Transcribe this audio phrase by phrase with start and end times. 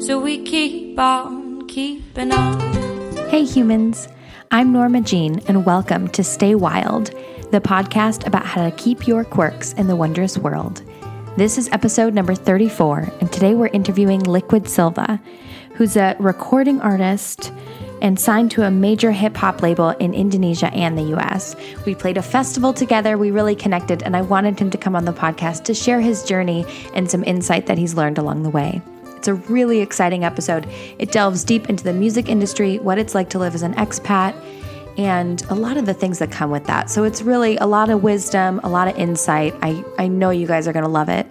[0.00, 2.58] So we keep on keeping on.
[3.28, 4.08] Hey humans,
[4.50, 7.08] I'm Norma Jean, and welcome to Stay Wild,
[7.50, 10.82] the podcast about how to keep your quirks in the wondrous world.
[11.36, 15.20] This is episode number 34, and today we're interviewing Liquid Silva,
[15.74, 17.52] who's a recording artist
[18.00, 21.54] and signed to a major hip hop label in Indonesia and the US.
[21.84, 25.04] We played a festival together, we really connected, and I wanted him to come on
[25.04, 26.64] the podcast to share his journey
[26.94, 28.80] and some insight that he's learned along the way.
[29.20, 30.66] It's a really exciting episode.
[30.98, 34.34] It delves deep into the music industry, what it's like to live as an expat,
[34.96, 36.88] and a lot of the things that come with that.
[36.88, 39.54] So it's really a lot of wisdom, a lot of insight.
[39.60, 41.26] I, I know you guys are going to love it.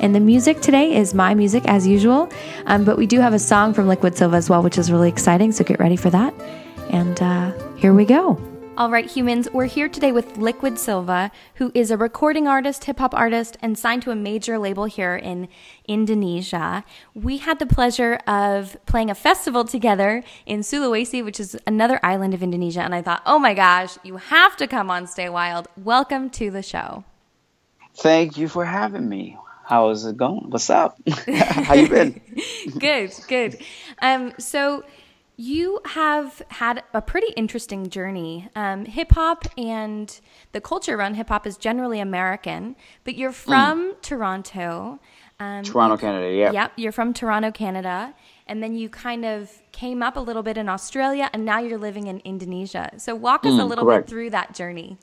[0.00, 2.30] And the music today is my music as usual,
[2.66, 5.08] um, but we do have a song from Liquid Silva as well, which is really
[5.08, 5.52] exciting.
[5.52, 6.34] So get ready for that.
[6.90, 8.53] And uh, here we go.
[8.76, 12.98] All right, humans, we're here today with Liquid Silva, who is a recording artist, hip
[12.98, 15.46] hop artist, and signed to a major label here in
[15.86, 16.84] Indonesia.
[17.14, 22.34] We had the pleasure of playing a festival together in Sulawesi, which is another island
[22.34, 22.80] of Indonesia.
[22.80, 25.68] And I thought, oh my gosh, you have to come on Stay Wild.
[25.76, 27.04] Welcome to the show.
[27.94, 29.38] Thank you for having me.
[29.66, 30.50] How's it going?
[30.50, 30.98] What's up?
[31.28, 32.20] How you been?
[32.80, 33.56] good, good.
[34.02, 34.82] Um, so
[35.36, 38.48] you have had a pretty interesting journey.
[38.54, 40.20] Um, hip hop and
[40.52, 44.02] the culture around hip hop is generally American, but you're from mm.
[44.02, 45.00] Toronto.
[45.40, 46.52] Um, Toronto, Canada, yeah.
[46.52, 48.14] Yep, you're from Toronto, Canada.
[48.46, 51.78] And then you kind of came up a little bit in Australia, and now you're
[51.78, 52.90] living in Indonesia.
[52.98, 54.06] So walk us mm, a little correct.
[54.06, 54.98] bit through that journey.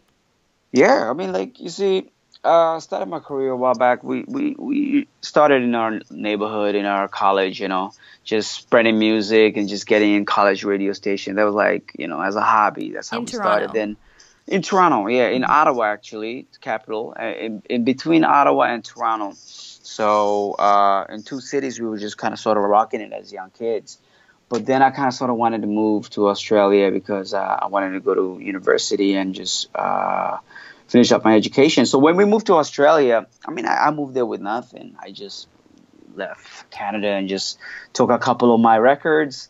[0.71, 2.11] Yeah, I mean, like, you see,
[2.43, 4.03] uh, started my career a while back.
[4.03, 7.93] We, we, we started in our neighborhood, in our college, you know,
[8.23, 11.35] just spreading music and just getting in college radio station.
[11.35, 12.91] That was like, you know, as a hobby.
[12.91, 13.49] That's how in we Toronto.
[13.49, 13.73] started.
[13.73, 13.97] Then
[14.47, 15.51] in Toronto, yeah, in mm-hmm.
[15.51, 19.33] Ottawa actually, capital, uh, in, in between Ottawa and Toronto.
[19.35, 23.31] So uh, in two cities, we were just kind of sort of rocking it as
[23.31, 23.99] young kids.
[24.49, 27.67] But then I kind of sort of wanted to move to Australia because uh, I
[27.67, 30.39] wanted to go to university and just uh,
[30.91, 31.85] finish up my education.
[31.85, 34.97] So when we moved to Australia, I mean, I, I moved there with nothing.
[34.99, 35.47] I just
[36.15, 37.57] left Canada and just
[37.93, 39.47] took a couple of my records,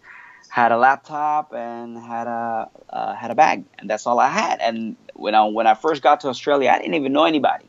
[0.49, 4.59] had a laptop, and had a uh, had a bag, and that's all I had.
[4.61, 7.65] And when I when I first got to Australia, I didn't even know anybody,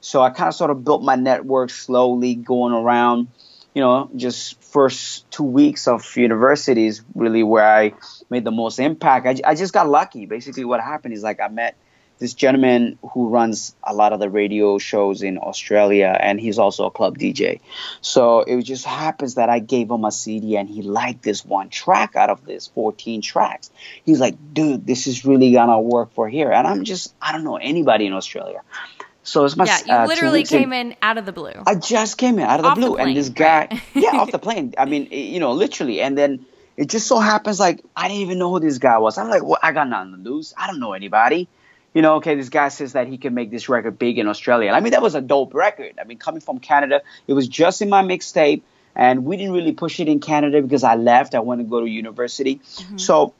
[0.00, 3.28] so I kind of sort of built my network slowly, going around.
[3.74, 7.94] You know, just first two weeks of university is really where I
[8.30, 9.26] made the most impact.
[9.26, 10.26] I, I just got lucky.
[10.26, 11.76] Basically, what happened is like I met
[12.18, 16.86] this gentleman who runs a lot of the radio shows in Australia, and he's also
[16.86, 17.60] a club DJ.
[18.00, 21.68] So it just happens that I gave him a CD, and he liked this one
[21.68, 23.70] track out of this 14 tracks.
[24.04, 27.44] He's like, "Dude, this is really gonna work for here." And I'm just, I don't
[27.44, 28.62] know anybody in Australia.
[29.22, 29.78] So it's my yeah.
[29.86, 31.52] You uh, literally came in out of the blue.
[31.66, 33.82] I just came in out of the off blue, the and this guy, right?
[33.94, 34.74] yeah, off the plane.
[34.78, 36.46] I mean, you know, literally, and then
[36.76, 39.18] it just so happens like I didn't even know who this guy was.
[39.18, 40.54] I'm like, well, I got nothing to lose.
[40.56, 41.48] I don't know anybody
[41.98, 44.70] you know, okay, this guy says that he can make this record big in Australia.
[44.70, 45.98] I mean, that was a dope record.
[46.00, 48.62] I mean, coming from Canada, it was just in my mixtape,
[48.94, 51.34] and we didn't really push it in Canada because I left.
[51.34, 52.98] I went to go to university, mm-hmm.
[52.98, 53.34] so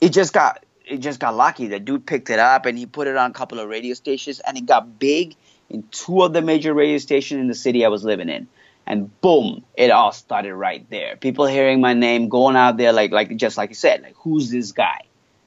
[0.00, 1.68] it just got it just got lucky.
[1.68, 4.40] The dude picked it up and he put it on a couple of radio stations,
[4.40, 5.36] and it got big
[5.70, 8.48] in two of the major radio stations in the city I was living in.
[8.84, 11.14] And boom, it all started right there.
[11.14, 14.50] People hearing my name, going out there like like just like you said, like who's
[14.50, 15.02] this guy?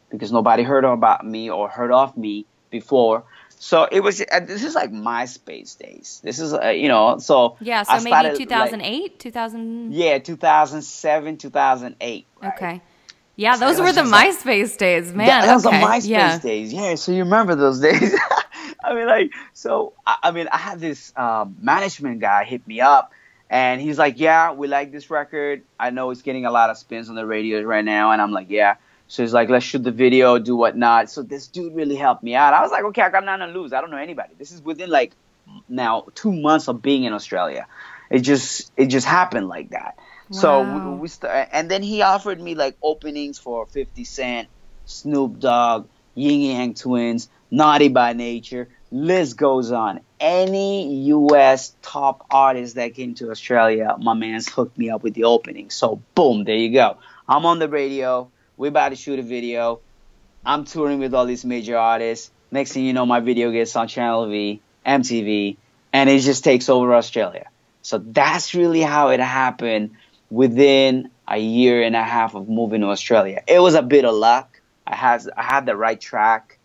[0.09, 3.23] Because nobody heard about me or heard of me before.
[3.61, 4.21] So it was.
[4.21, 6.21] Uh, this is like MySpace days.
[6.23, 7.83] This is, uh, you know, so yeah.
[7.83, 9.93] So maybe two thousand eight, two thousand.
[9.93, 12.25] Yeah, 2007, 2008.
[12.41, 12.53] Right?
[12.53, 12.81] Okay.
[13.35, 15.27] Yeah, those so were the MySpace like, days, man.
[15.27, 15.81] That, those okay.
[15.81, 16.39] MySpace yeah.
[16.39, 16.73] days.
[16.73, 18.13] Yeah, so you remember those days?
[18.83, 22.79] I mean, like, so I, I mean, I had this um, management guy hit me
[22.79, 23.11] up,
[23.49, 25.63] and he's like, "Yeah, we like this record.
[25.77, 28.31] I know it's getting a lot of spins on the radios right now," and I'm
[28.31, 28.75] like, "Yeah."
[29.09, 31.09] So he's like, let's shoot the video, do whatnot.
[31.09, 32.53] So this dude really helped me out.
[32.53, 33.73] I was like, okay, I got nothing to lose.
[33.73, 34.35] I don't know anybody.
[34.37, 35.13] This is within like
[35.67, 37.65] now two months of being in Australia.
[38.11, 39.97] It just it just happened like that.
[40.29, 40.39] Wow.
[40.39, 40.61] So
[40.91, 44.47] we, we st- and then he offered me like openings for 50 Cent,
[44.85, 50.01] Snoop Dogg, Ying Yang Twins, Naughty by Nature, list goes on.
[50.19, 51.75] Any U.S.
[51.81, 55.71] top artist that came to Australia, my man's hooked me up with the opening.
[55.71, 56.97] So boom, there you go.
[57.27, 58.31] I'm on the radio.
[58.59, 59.79] We're about to shoot a video.
[60.45, 62.29] I'm touring with all these major artists.
[62.51, 65.55] Next thing you know, my video gets on Channel V, MTV,
[65.93, 67.45] and it just takes over Australia.
[67.83, 69.91] So that's really how it happened
[70.29, 73.41] within a year and a half of moving to Australia.
[73.47, 74.59] It was a bit of luck.
[74.85, 76.59] I had I had the right track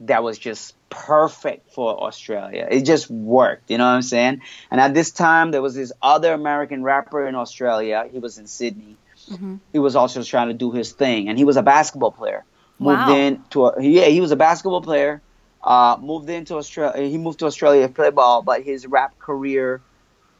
[0.00, 2.68] that was just perfect for Australia.
[2.70, 4.42] It just worked, you know what I'm saying?
[4.70, 8.08] And at this time, there was this other American rapper in Australia.
[8.08, 8.96] He was in Sydney.
[9.30, 9.56] Mm-hmm.
[9.72, 12.44] He was also trying to do his thing, and he was a basketball player.
[12.78, 13.14] Moved wow.
[13.14, 15.22] in to a, yeah, he was a basketball player.
[15.62, 17.06] Uh, moved into Australia.
[17.06, 19.82] He moved to Australia to play ball, but his rap career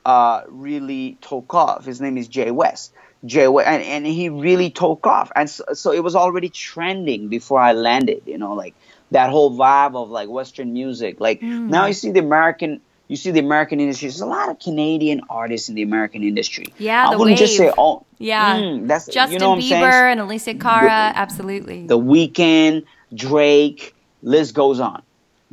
[0.06, 1.84] uh, really took off.
[1.84, 2.92] His name is Jay West.
[3.26, 7.28] Jay West, and, and he really took off, and so, so it was already trending
[7.28, 8.22] before I landed.
[8.24, 8.74] You know, like
[9.10, 11.20] that whole vibe of like Western music.
[11.20, 11.68] Like mm.
[11.68, 14.06] now you see the American you see the American industry.
[14.06, 16.66] There's a lot of Canadian artists in the American industry.
[16.78, 17.38] Yeah, I wouldn't wave.
[17.38, 18.56] just say oh yeah.
[18.56, 21.88] Mm, that's Justin you know Bieber and Alessia Cara, absolutely.
[21.88, 25.02] The Weeknd, Drake, list goes on.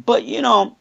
[0.05, 0.77] But you know,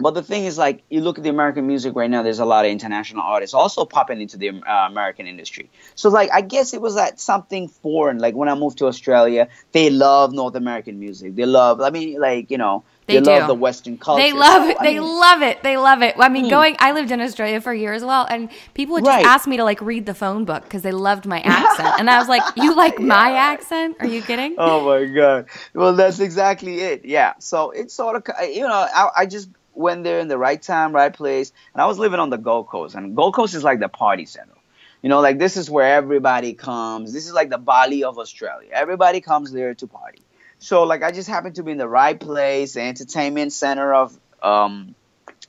[0.00, 2.24] but the thing is, like, you look at the American music right now.
[2.24, 5.70] There's a lot of international artists also popping into the uh, American industry.
[5.94, 8.18] So, like, I guess it was like something foreign.
[8.18, 11.36] Like when I moved to Australia, they love North American music.
[11.36, 11.80] They love.
[11.80, 14.22] I mean, like, you know, they, they love the Western culture.
[14.22, 14.76] They love so, it.
[14.82, 15.62] They mean, love it.
[15.62, 16.14] They love it.
[16.18, 16.50] I mean, hmm.
[16.50, 16.76] going.
[16.78, 19.24] I lived in Australia for a year as well, and people would just right.
[19.24, 22.18] ask me to like read the phone book because they loved my accent, and I
[22.18, 23.06] was like, "You like yeah.
[23.06, 23.96] my accent?
[24.00, 25.46] Are you kidding?" Oh my god!
[25.72, 27.06] Well, that's exactly it.
[27.06, 27.32] Yeah.
[27.38, 30.94] So it's sort of you know I, I just went there in the right time,
[30.94, 31.50] right place.
[31.72, 34.26] And I was living on the Gold Coast, and Gold Coast is like the party
[34.26, 34.52] center.
[35.00, 37.14] You know, like this is where everybody comes.
[37.14, 38.68] This is like the Bali of Australia.
[38.70, 40.20] Everybody comes there to party.
[40.58, 44.18] So like I just happened to be in the right place, the entertainment center of
[44.42, 44.94] um,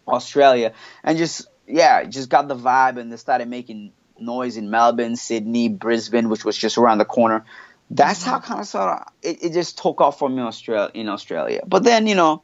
[0.08, 0.74] Australia,
[1.04, 5.70] and just yeah, just got the vibe, and they started making noise in Melbourne, Sydney,
[5.70, 7.46] Brisbane, which was just around the corner.
[7.92, 10.92] That's how kind of sort of it, it just took off for me in Australia.
[10.94, 12.44] In Australia, but then you know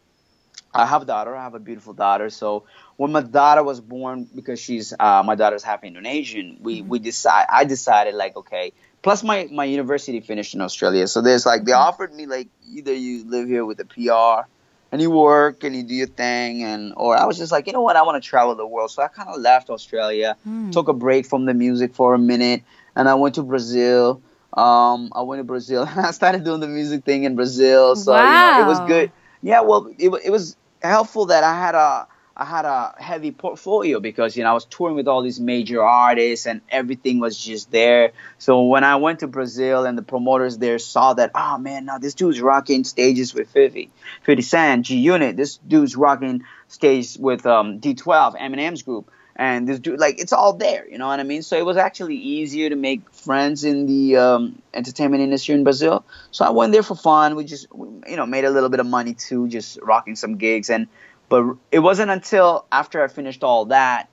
[0.75, 1.35] I have a daughter.
[1.35, 2.29] I have a beautiful daughter.
[2.29, 2.65] So
[2.97, 6.89] when my daughter was born, because she's uh, my daughter's half Indonesian, we mm-hmm.
[6.89, 7.45] we decide.
[7.49, 8.73] I decided like okay.
[9.05, 11.89] Plus my my university finished in Australia, so there's like they mm-hmm.
[11.89, 14.49] offered me like either you live here with a PR
[14.91, 17.73] and you work and you do your thing, and or I was just like you
[17.73, 18.89] know what I want to travel the world.
[18.89, 20.71] So I kind of left Australia, mm.
[20.71, 22.63] took a break from the music for a minute,
[22.95, 24.23] and I went to Brazil.
[24.53, 27.95] Um, I went to Brazil and I started doing the music thing in Brazil.
[27.95, 28.23] So wow.
[28.23, 29.11] you know, it was good.
[29.43, 34.01] Yeah, well, it, it was helpful that I had a I had a heavy portfolio
[34.01, 37.71] because you know I was touring with all these major artists and everything was just
[37.71, 38.11] there.
[38.39, 41.97] So when I went to Brazil and the promoters there saw that, oh man, now
[41.97, 43.89] this dude's rocking stages with 50,
[44.23, 45.37] 50 Cent, G Unit.
[45.37, 49.09] This dude's rocking stage with um, D12, Eminem's group.
[49.37, 51.41] And this dude like it's all there you know what i mean?
[51.41, 56.05] So it was actually easier to make friends in the um, entertainment industry in brazil.
[56.31, 57.35] So i went there for fun.
[57.35, 60.69] We just you know made a little bit of money too just rocking some gigs.
[60.69, 60.87] And
[61.29, 64.09] but it wasn't until after i finished all that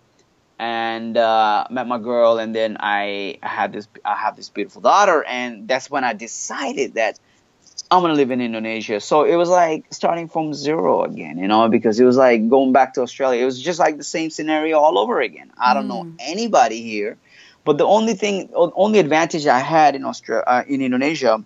[0.58, 5.24] and uh, met my girl and then i had this i have this beautiful daughter
[5.24, 7.18] and that's when i decided that
[7.92, 9.00] I'm gonna live in Indonesia.
[9.00, 12.72] So it was like starting from zero again, you know, because it was like going
[12.72, 13.42] back to Australia.
[13.42, 15.52] It was just like the same scenario all over again.
[15.58, 15.88] I don't mm.
[15.88, 17.18] know anybody here,
[17.64, 21.44] but the only thing, only advantage I had in Australia, uh, in Indonesia,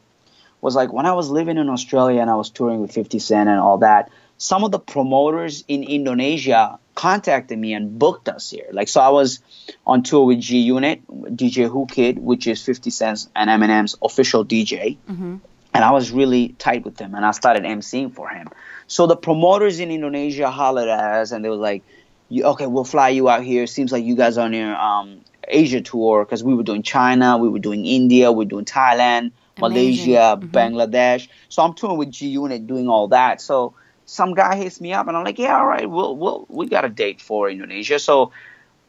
[0.61, 3.49] was like when I was living in Australia and I was touring with 50 Cent
[3.49, 4.11] and all that.
[4.39, 8.69] Some of the promoters in Indonesia contacted me and booked us here.
[8.73, 9.41] Like so, I was
[9.87, 14.45] on tour with G Unit, DJ Whoo Kid, which is 50 Cent's and Eminem's official
[14.45, 14.99] DJ.
[15.09, 15.37] Mm-hmm
[15.77, 18.49] and I was really tight with him, and I started emceeing for him.
[18.87, 21.85] So the promoters in Indonesia hollered at us, and they were like,
[22.33, 23.67] "Okay, we'll fly you out here.
[23.67, 27.37] Seems like you guys are on your um, Asia tour because we were doing China,
[27.37, 29.61] we were doing India, we were doing Thailand, Amazing.
[29.61, 30.49] Malaysia, mm-hmm.
[30.49, 31.29] Bangladesh.
[31.51, 33.43] So I'm touring with G Unit, doing all that.
[33.43, 33.75] So
[34.07, 36.85] some guy hits me up, and I'm like, "Yeah, all right, we'll we'll we got
[36.85, 38.33] a date for Indonesia." So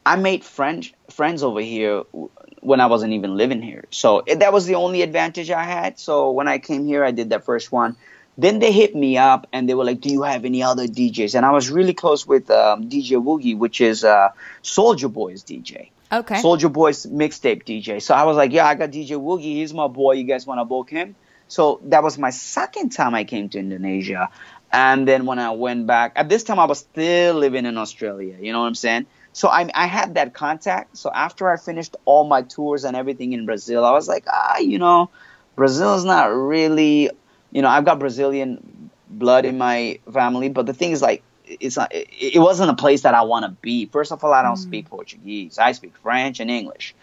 [0.06, 2.04] I made friends friends over here
[2.60, 3.84] when I wasn't even living here.
[3.90, 5.98] So it, that was the only advantage I had.
[5.98, 7.96] So when I came here, I did that first one.
[8.36, 11.34] Then they hit me up and they were like, "Do you have any other DJs?"
[11.34, 14.30] And I was really close with um, DJ Woogie, which is uh,
[14.62, 15.90] Soulja Boy's DJ.
[16.12, 16.40] Okay.
[16.40, 18.00] Soulja Boy's mixtape DJ.
[18.00, 19.56] So I was like, "Yeah, I got DJ Woogie.
[19.58, 20.12] He's my boy.
[20.12, 21.16] You guys want to book him?"
[21.48, 24.28] So that was my second time I came to Indonesia.
[24.72, 28.36] And then when I went back, at this time I was still living in Australia.
[28.40, 29.06] You know what I'm saying?
[29.38, 30.96] so I, I had that contact.
[30.96, 34.58] So after I finished all my tours and everything in Brazil, I was like, ah,
[34.58, 35.10] you know,
[35.54, 37.10] Brazil is not really,
[37.52, 41.76] you know, I've got Brazilian blood in my family, but the thing is like, it's
[41.76, 43.86] not, it, it wasn't a place that I want to be.
[43.86, 44.62] First of all, I don't mm.
[44.62, 45.56] speak Portuguese.
[45.56, 46.96] I speak French and English.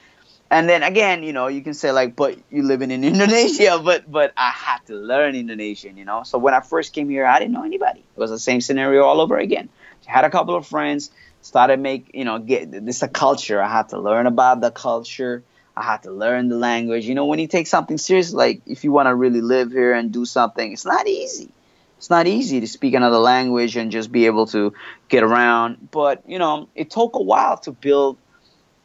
[0.52, 4.10] And then again, you know, you can say like, but you living in Indonesia, but
[4.10, 6.24] but I had to learn Indonesian, you know.
[6.24, 8.00] So when I first came here, I didn't know anybody.
[8.00, 9.70] It was the same scenario all over again.
[10.06, 11.10] Had a couple of friends,
[11.42, 13.62] started make you know get this a culture.
[13.62, 15.44] I had to learn about the culture.
[15.76, 17.06] I had to learn the language.
[17.06, 19.94] You know, when you take something serious, like if you want to really live here
[19.94, 21.52] and do something, it's not easy.
[21.98, 24.74] It's not easy to speak another language and just be able to
[25.10, 25.90] get around.
[25.92, 28.18] But you know, it took a while to build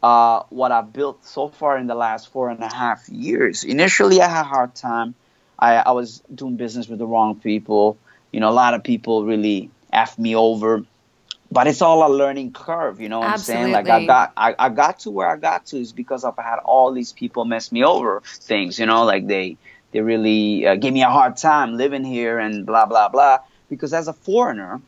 [0.03, 3.65] uh, what I've built so far in the last four and a half years.
[3.65, 5.15] Initially, I had a hard time.
[5.59, 7.99] I, I was doing business with the wrong people.
[8.33, 10.85] You know, a lot of people really f me over
[11.51, 13.75] but it's all a learning curve you know what Absolutely.
[13.75, 16.25] i'm saying like i got I, I got to where i got to is because
[16.25, 19.57] i've had all these people mess me over things you know like they
[19.93, 23.39] they really uh, give me a hard time living here and blah blah blah
[23.69, 24.81] because as a foreigner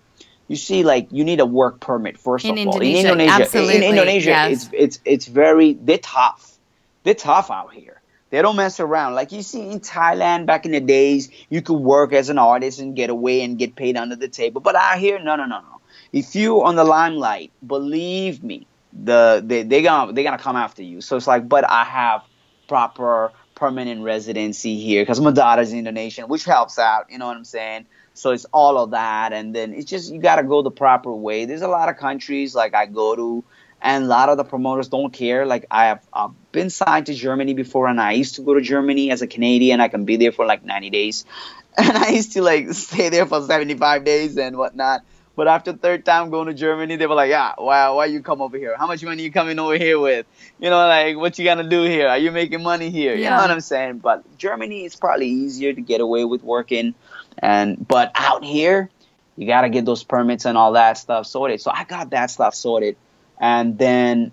[0.49, 3.43] you see like you need a work permit first in of all Indonesia, in indonesia
[3.43, 4.53] absolutely, in indonesia yes.
[4.53, 6.59] it's it's it's very they're tough
[7.05, 7.99] they're tough out here
[8.31, 9.13] they don't mess around.
[9.13, 12.81] Like you see in Thailand back in the days, you could work as an artist
[12.81, 14.63] and get away and get paid under the table.
[14.63, 15.83] But out here, no, no, no, no
[16.13, 20.83] if you on the limelight, believe me, the they they gonna they gonna come after
[20.83, 21.01] you.
[21.01, 22.23] So it's like, but I have
[22.69, 27.07] proper permanent residency here because my daughter's Indonesian, which helps out.
[27.11, 27.87] You know what I'm saying?
[28.15, 31.45] So it's all of that, and then it's just you gotta go the proper way.
[31.47, 33.45] There's a lot of countries like I go to,
[33.81, 35.47] and a lot of the promoters don't care.
[35.47, 38.61] Like I have I've been signed to Germany before, and I used to go to
[38.61, 39.81] Germany as a Canadian.
[39.81, 41.25] I can be there for like 90 days,
[41.79, 45.03] and I used to like stay there for 75 days and whatnot.
[45.35, 48.43] But after third time going to Germany, they were like, yeah, why, why you come
[48.43, 48.77] over here?
[48.77, 50.27] How much money you coming over here with?
[50.61, 52.09] You know, like, what you gonna do here?
[52.09, 53.15] Are you making money here?
[53.15, 53.99] You know what I'm saying?
[53.99, 56.95] But Germany is probably easier to get away with working.
[57.43, 58.89] And, but out here,
[59.37, 61.61] you gotta get those permits and all that stuff sorted.
[61.61, 62.97] So I got that stuff sorted.
[63.39, 64.33] And then,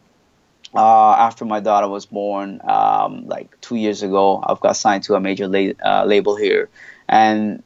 [0.75, 5.15] uh, after my daughter was born, um, like two years ago, I've got signed to
[5.15, 6.69] a major la- uh, label here.
[7.07, 7.63] And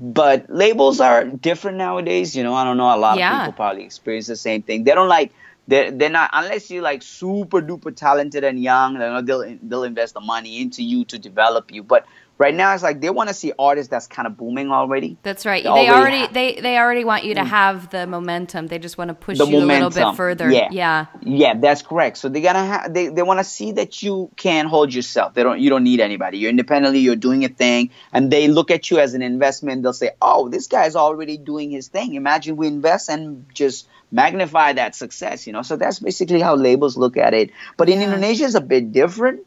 [0.00, 2.36] but labels are different nowadays.
[2.36, 2.94] You know, I don't know.
[2.94, 3.32] A lot yeah.
[3.32, 4.84] of people probably experience the same thing.
[4.84, 5.32] They don't like.
[5.68, 8.98] They're, they're not unless you're like super duper talented and young.
[8.98, 11.82] They'll they'll invest the money into you to develop you.
[11.82, 12.06] But
[12.38, 15.16] right now it's like they want to see artists that's kind of booming already.
[15.22, 15.62] That's right.
[15.62, 17.46] They, they already, already they they already want you to mm.
[17.46, 18.66] have the momentum.
[18.66, 19.86] They just want to push the you momentum.
[19.86, 20.50] a little bit further.
[20.50, 20.68] Yeah.
[20.70, 21.06] Yeah.
[21.22, 22.18] Yeah, that's correct.
[22.18, 25.34] So they gotta have they, they want to see that you can hold yourself.
[25.34, 26.38] They don't you don't need anybody.
[26.38, 29.82] You're independently, you're doing a thing and they look at you as an investment.
[29.82, 32.14] They'll say, "Oh, this guy's already doing his thing.
[32.14, 36.96] Imagine we invest and just magnify that success, you know." So that's basically how labels
[36.96, 37.50] look at it.
[37.76, 38.06] But in yeah.
[38.06, 39.46] Indonesia it's a bit different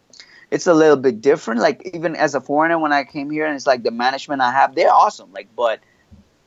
[0.56, 1.60] it's a little bit different.
[1.60, 4.52] Like even as a foreigner, when I came here, and it's like the management I
[4.52, 5.34] have, they're awesome.
[5.34, 5.82] Like, but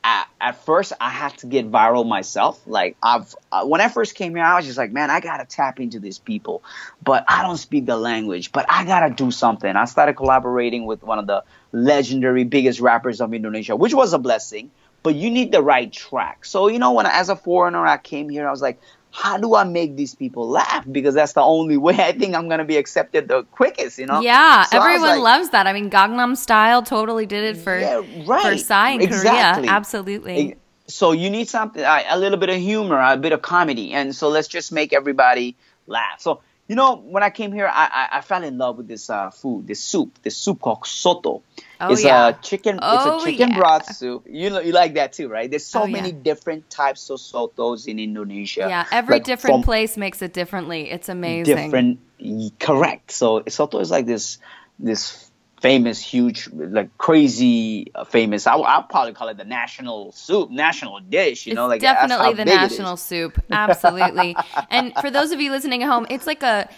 [0.03, 2.59] at, at first, I had to get viral myself.
[2.65, 5.45] Like I've uh, when I first came here, I was just like, man, I gotta
[5.45, 6.63] tap into these people,
[7.03, 8.51] but I don't speak the language.
[8.51, 9.75] But I gotta do something.
[9.75, 14.17] I started collaborating with one of the legendary biggest rappers of Indonesia, which was a
[14.19, 14.71] blessing.
[15.03, 16.45] But you need the right track.
[16.45, 19.55] So you know, when as a foreigner, I came here, I was like, how do
[19.55, 20.85] I make these people laugh?
[20.89, 24.21] Because that's the only way I think I'm gonna be accepted the quickest, you know?
[24.21, 25.67] Yeah, so everyone like, loves that.
[25.67, 28.53] I mean, Gangnam Style totally did it for yeah, right.
[28.53, 29.63] for Psy in exactly.
[29.63, 29.75] Korea.
[29.75, 30.57] Absolutely.
[30.87, 34.29] So you need something, a little bit of humor, a bit of comedy, and so
[34.29, 36.19] let's just make everybody laugh.
[36.19, 39.09] So you know, when I came here, I, I, I fell in love with this
[39.09, 41.41] uh, food, this soup, this soup called soto.
[41.81, 42.29] Oh, it's yeah.
[42.29, 42.79] a chicken.
[42.81, 43.57] Oh, it's a chicken yeah.
[43.57, 44.25] broth soup.
[44.29, 45.49] You know, you like that too, right?
[45.49, 46.23] There's so oh, many yeah.
[46.23, 48.65] different types of sotos in Indonesia.
[48.67, 50.91] Yeah, every like different place makes it differently.
[50.91, 51.55] It's amazing.
[51.55, 53.11] Different, correct.
[53.11, 54.39] So soto is like this
[54.77, 55.29] this
[55.61, 58.47] famous, huge, like crazy uh, famous.
[58.47, 61.45] I, I'll probably call it the national soup, national dish.
[61.45, 63.41] You it's know, like definitely the national soup.
[63.51, 64.35] Absolutely.
[64.69, 66.69] and for those of you listening at home, it's like a,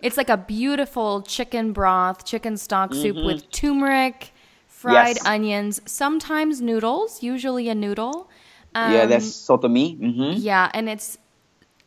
[0.00, 3.26] it's like a beautiful chicken broth, chicken stock soup mm-hmm.
[3.26, 4.32] with turmeric,
[4.80, 5.26] fried yes.
[5.26, 8.30] onions, sometimes noodles, usually a noodle.
[8.74, 9.94] Um, yeah, that's soto mi.
[9.94, 10.40] Mm-hmm.
[10.40, 11.18] Yeah, and it's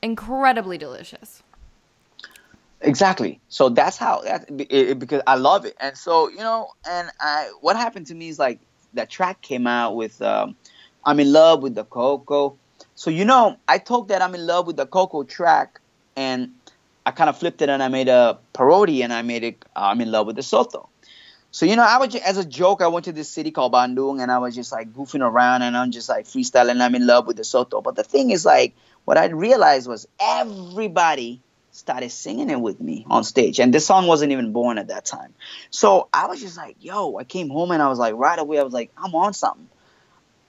[0.04, 1.42] incredibly delicious.
[2.82, 3.40] Exactly.
[3.50, 7.10] So that's how that it, it, because I love it, and so you know, and
[7.20, 8.60] I what happened to me is like
[8.94, 10.56] that track came out with um,
[11.04, 12.58] I'm in love with the Coco.
[12.94, 15.80] So you know, I took that I'm in love with the Coco track,
[16.16, 16.52] and
[17.08, 20.00] I kind of flipped it, and I made a parody, and I made it I'm
[20.00, 20.90] in love with the Soto.
[21.54, 24.20] So you know, I was as a joke, I went to this city called Bandung,
[24.20, 26.82] and I was just like goofing around, and I'm just like freestyling.
[26.82, 27.80] I'm in love with the Soto.
[27.80, 28.74] But the thing is, like,
[29.06, 33.60] what I realized was everybody started singing it with me on stage.
[33.60, 35.36] And this song wasn't even born at that time.
[35.70, 38.58] So I was just like, yo, I came home and I was like, right away,
[38.58, 39.70] I was like, I'm on something.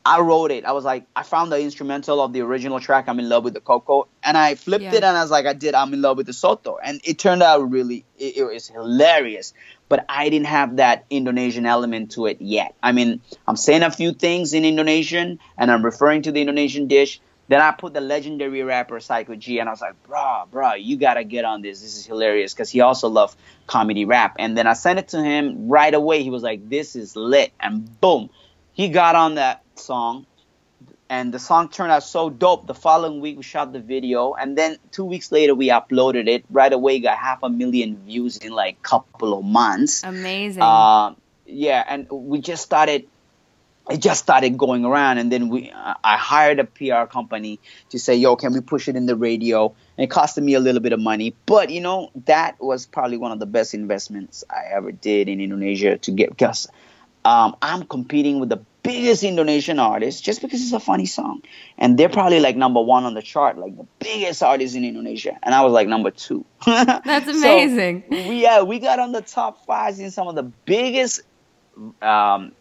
[0.06, 0.66] I wrote it.
[0.66, 3.54] I was like, I found the instrumental of the original track, I'm in love with
[3.54, 4.94] the Coco, and I flipped Yeah.
[4.94, 7.18] it and I was like, I did, I'm in love with the Soto, and it
[7.18, 9.54] turned out really, it, it was hilarious.
[9.88, 12.74] But I didn't have that Indonesian element to it yet.
[12.82, 16.86] I mean, I'm saying a few things in Indonesian, and I'm referring to the Indonesian
[16.86, 17.20] dish.
[17.48, 21.24] Then I put the legendary rapper Saykoji, and I was like, bruh, bruh, you gotta
[21.24, 21.82] get on this.
[21.82, 24.36] This is hilarious because he also loved comedy rap.
[24.38, 26.22] And then I sent it to him right away.
[26.22, 28.30] He was like, this is lit, and boom,
[28.72, 30.26] he got on that song
[31.10, 34.56] and the song turned out so dope the following week we shot the video and
[34.56, 36.44] then two weeks later we uploaded it.
[36.50, 40.02] Right away got half a million views in like a couple of months.
[40.02, 40.62] Amazing.
[40.62, 41.14] uh,
[41.46, 43.06] yeah and we just started
[43.90, 47.98] it just started going around and then we uh, i hired a pr company to
[47.98, 49.74] say yo can we push it in the radio?
[49.98, 53.18] And it costed me a little bit of money but you know that was probably
[53.18, 56.66] one of the best investments i ever did in indonesia to get because
[57.26, 61.42] um, i'm competing with the biggest indonesian artists just because it's a funny song
[61.78, 65.34] and they're probably like number one on the chart like the biggest artist in indonesia
[65.42, 68.04] and i was like number two That's So, amazing.
[68.10, 71.22] we yeah we got on the top fives in some of the biggest
[72.02, 72.52] um,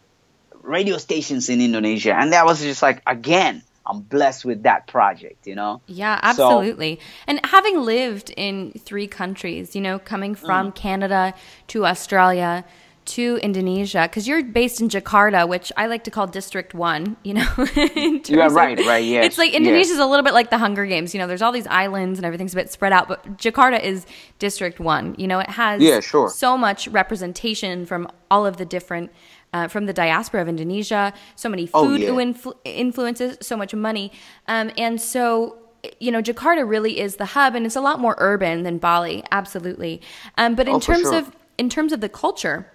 [0.62, 5.46] radio stations in Indonesia, and that was just like again, I'm blessed with that project,
[5.46, 5.82] you know.
[5.86, 7.00] Yeah, So- absolutely.
[7.26, 10.74] and having lived in three countries, you know, coming from Mm.
[10.74, 11.34] Canada
[11.68, 12.64] to Australia
[13.06, 17.16] to Indonesia, because you're based in Jakarta, which I like to call District One.
[17.22, 19.58] You know, are terms of- right, right, yes, It's like yes.
[19.58, 21.14] Indonesia's a little bit like the Hunger Games.
[21.14, 24.06] You know, there's all these islands and everything's a bit spread out, but Jakarta is
[24.38, 25.14] District One.
[25.18, 26.28] You know, it has Yeah, sure.
[26.30, 29.10] so much representation from all of the different.
[29.52, 32.08] Uh, from the diaspora of Indonesia, so many Oh, food yeah.
[32.08, 34.10] influ- influences, so much money,
[34.48, 35.58] um, and so
[36.00, 39.22] you know Jakarta really is the hub, and it's a lot more urban than Bali,
[39.30, 40.02] absolutely.
[40.36, 41.18] Um, but in Oh, terms sure.
[41.18, 42.66] of in terms of the culture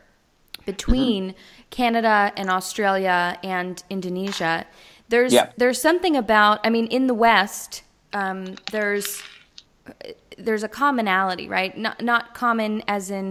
[0.71, 1.21] between
[1.79, 4.55] Canada and Australia and Indonesia,
[5.13, 5.47] there's Yeah.
[5.61, 6.55] there's something about.
[6.67, 7.71] I mean, in the West,
[8.21, 8.39] um,
[8.71, 9.07] there's
[10.45, 11.71] there's a commonality, right?
[11.85, 13.27] Not not common as in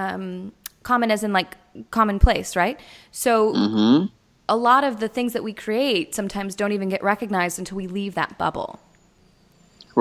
[0.00, 0.52] um,
[0.90, 1.50] common as in like
[1.90, 2.76] commonplace, right?
[3.10, 4.06] So Mm-hmm.
[4.48, 7.86] a lot of the things that we create sometimes don't even get recognized until we
[7.98, 8.70] leave that bubble.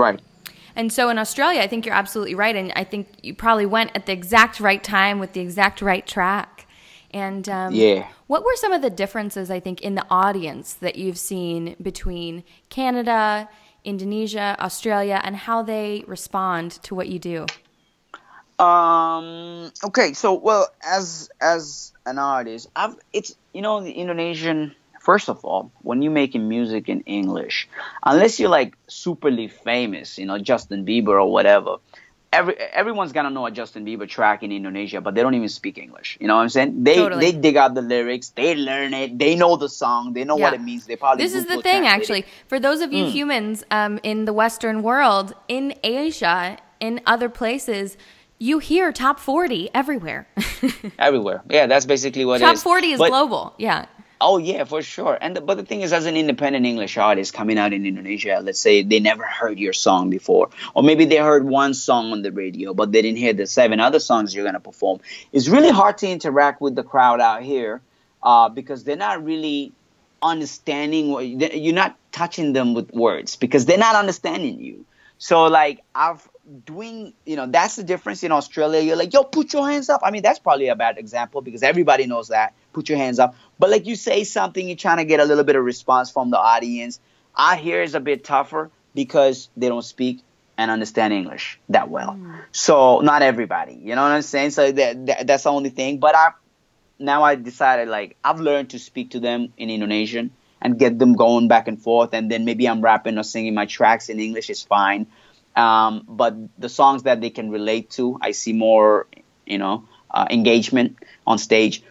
[0.04, 0.20] Right.
[0.76, 3.90] And so in Australia, I think you're absolutely right, and I think you probably went
[3.94, 6.51] at the exact right time with the exact right track.
[7.14, 8.08] And um, Yeah.
[8.28, 12.44] what were some of the differences I think in the audience that you've seen between
[12.70, 13.50] Canada,
[13.84, 17.46] Indonesia, Australia, and how they respond to what you do?
[18.60, 19.72] Um.
[19.84, 20.14] Okay.
[20.14, 24.76] So, well, as as an artist, I've it's you know the Indonesian.
[25.02, 27.68] First of all, when you're making music in English,
[28.06, 31.78] unless you're like superly famous, you know Justin Bieber or whatever,
[32.34, 35.78] every everyone's gonna know a Justin Bieber track in Indonesia, but they don't even speak
[35.78, 36.18] English.
[36.22, 36.84] You know what I'm saying?
[36.84, 37.32] They Totally.
[37.32, 40.54] they dig out the lyrics, they learn it, they know the song, they know what
[40.54, 40.86] it means.
[40.86, 42.26] They probably This is the thing, actually.
[42.48, 43.12] For those of you Mm.
[43.12, 47.98] humans um, in the Western world, in Asia, in other places,
[48.40, 50.28] you hear top 40 everywhere.
[51.00, 51.44] everywhere.
[51.50, 53.54] Yeah, that's basically what it top 40 is But- global.
[53.58, 53.86] Yeah.
[54.22, 55.18] Oh yeah, for sure.
[55.20, 58.40] And the, but the thing is, as an independent English artist coming out in Indonesia,
[58.42, 62.22] let's say they never heard your song before, or maybe they heard one song on
[62.22, 65.00] the radio, but they didn't hear the seven other songs you're gonna perform.
[65.34, 67.82] It's really hard to interact with the crowd out here
[68.24, 69.74] uh, because they're not really
[70.22, 74.86] understanding what you're not touching them with words because they're not understanding you.
[75.18, 76.28] So like I've
[76.66, 78.82] doing you know that's the difference in Australia.
[78.82, 80.02] You're like yo put your hands up.
[80.04, 83.36] I mean that's probably a bad example because everybody knows that put your hands up.
[83.60, 86.32] But like you say something, you're trying to get a little bit of response from
[86.32, 87.00] the audience.
[87.38, 90.22] Out here is a bit tougher because they don't speak
[90.58, 92.14] and understand English that well.
[92.14, 92.36] Hmm.
[92.52, 94.52] So not everybody, you know what I'm saying?
[94.52, 96.00] So that, that that's the only thing.
[96.00, 96.32] But I
[97.00, 101.16] now I decided like I've learned to speak to them in Indonesian and get them
[101.16, 104.50] going back and forth, and then maybe I'm rapping or singing my tracks in English
[104.50, 105.08] is fine.
[105.56, 109.08] Um, but the songs that they can relate to, I see more,
[109.46, 111.84] you know, uh, engagement on stage.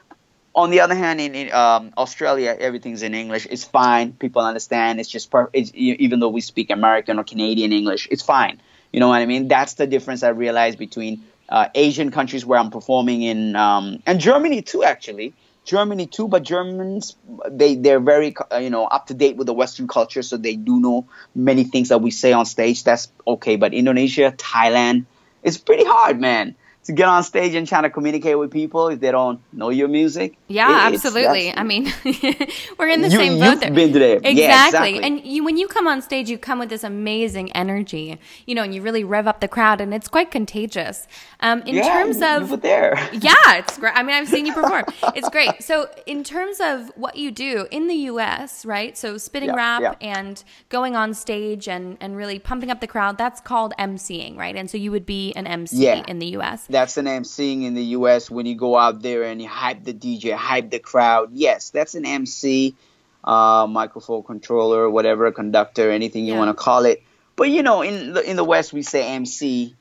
[0.54, 3.46] On the other hand, in, in um, Australia, everything's in English.
[3.50, 4.12] It's fine.
[4.12, 4.98] People understand.
[4.98, 8.60] It's just per- it's, even though we speak American or Canadian English, it's fine.
[8.92, 9.46] You know what I mean?
[9.48, 14.18] That's the difference I realized between uh, Asian countries where I'm performing in, um, and
[14.20, 15.34] Germany too, actually.
[15.64, 17.16] Germany too, but Germans
[17.50, 20.56] they they're very uh, you know up to date with the Western culture, so they
[20.56, 22.84] do know many things that we say on stage.
[22.84, 25.06] That's okay, but Indonesia, Thailand,
[25.42, 26.56] it's pretty hard, man.
[26.84, 29.88] to get on stage and try to communicate with people if they don't know your
[29.88, 30.39] music.
[30.50, 31.54] Yeah, it, absolutely.
[31.56, 31.84] I mean,
[32.78, 33.70] we're in the you, same boat there.
[33.70, 34.16] Been there.
[34.16, 34.42] Exactly.
[34.42, 35.02] Yeah, exactly.
[35.02, 38.64] And you, when you come on stage, you come with this amazing energy, you know,
[38.64, 41.06] and you really rev up the crowd, and it's quite contagious.
[41.38, 43.94] Um, in yeah, terms of you there, yeah, it's great.
[43.94, 44.84] I mean, I've seen you perform.
[45.14, 45.62] it's great.
[45.62, 48.98] So, in terms of what you do in the U.S., right?
[48.98, 53.18] So, spitting Yeah, rap and going on stage and and really pumping up the crowd.
[53.18, 54.56] That's called emceeing, right?
[54.56, 56.66] And so you would be an MC in the U.S.
[56.68, 58.30] that's an MCing in the U.S.
[58.30, 61.30] when you go out there and you hype the DJ, hype the crowd.
[61.32, 62.74] Yes, that's an MC,
[63.22, 66.38] uh, microphone controller, whatever, conductor, anything you Yeah.
[66.38, 67.02] want to call it.
[67.36, 69.74] But you know, in the in the West, we say MC,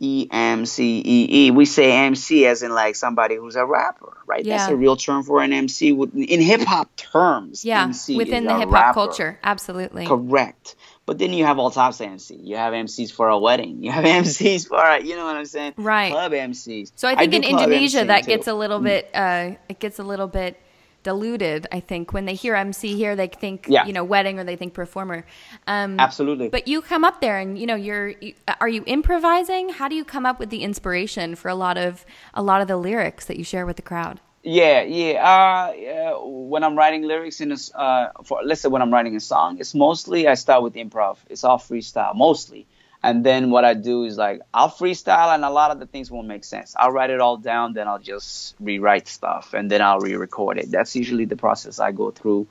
[0.00, 1.50] E M C E E.
[1.50, 4.44] We say MC as in like somebody who's a rapper, right?
[4.46, 5.90] That's a real term for an MC.
[5.90, 10.06] In hip hop terms, Yeah, MC within the hip hop culture, absolutely.
[10.06, 10.76] Correct.
[11.08, 12.34] But then you have all types of MC.
[12.36, 13.82] You have MCs for a wedding.
[13.82, 15.72] You have MCs for a, you know what I'm saying?
[15.78, 16.12] Right.
[16.12, 16.92] Club MCs.
[16.96, 18.32] So I think do in Indonesia that too.
[18.32, 20.60] gets a little bit uh, it gets a little bit
[21.04, 21.66] diluted.
[21.72, 23.86] I think when they hear MC here, they think Yeah.
[23.86, 25.24] you know wedding or they think performer.
[25.66, 26.50] Um, Absolutely.
[26.50, 29.70] But you come up there and you know you're you, are you improvising?
[29.70, 32.68] How do you come up with the inspiration for a lot of a lot of
[32.68, 34.20] the lyrics that you share with the crowd?
[34.50, 35.12] Yeah, yeah.
[35.22, 36.14] Uh, yeah.
[36.22, 39.58] When I'm writing lyrics in a, uh, for let's say when I'm writing a song,
[39.60, 41.18] it's mostly I start with improv.
[41.28, 42.66] It's all freestyle mostly,
[43.02, 46.10] and then what I do is like I'll freestyle, and a lot of the things
[46.10, 46.74] won't make sense.
[46.78, 50.70] I'll write it all down, then I'll just rewrite stuff, and then I'll re-record it.
[50.70, 52.46] That's usually the process I go through.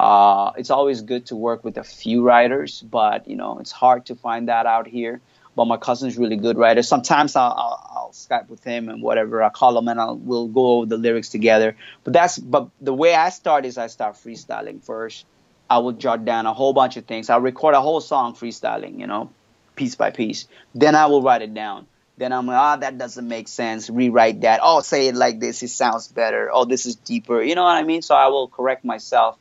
[0.00, 4.06] Uh, it's always good to work with a few writers, but you know it's hard
[4.06, 5.20] to find that out here.
[5.58, 6.84] But my cousin's really good writer.
[6.84, 9.42] Sometimes I'll, I'll, I'll Skype with him and whatever.
[9.42, 11.74] I'll call him and I'll we'll go over the lyrics together.
[12.04, 15.26] But that's but the way I start is I start freestyling first.
[15.68, 17.28] I will jot down a whole bunch of things.
[17.28, 19.30] I'll record a whole song freestyling, you know,
[19.74, 20.46] piece by piece.
[20.76, 21.88] Then I will write it down.
[22.18, 23.90] Then I'm like, ah, that doesn't make sense.
[23.90, 24.60] Rewrite that.
[24.62, 25.60] Oh, say it like this.
[25.64, 26.50] It sounds better.
[26.52, 27.42] Oh, this is deeper.
[27.42, 28.02] You know what I mean?
[28.02, 29.36] So I will correct myself,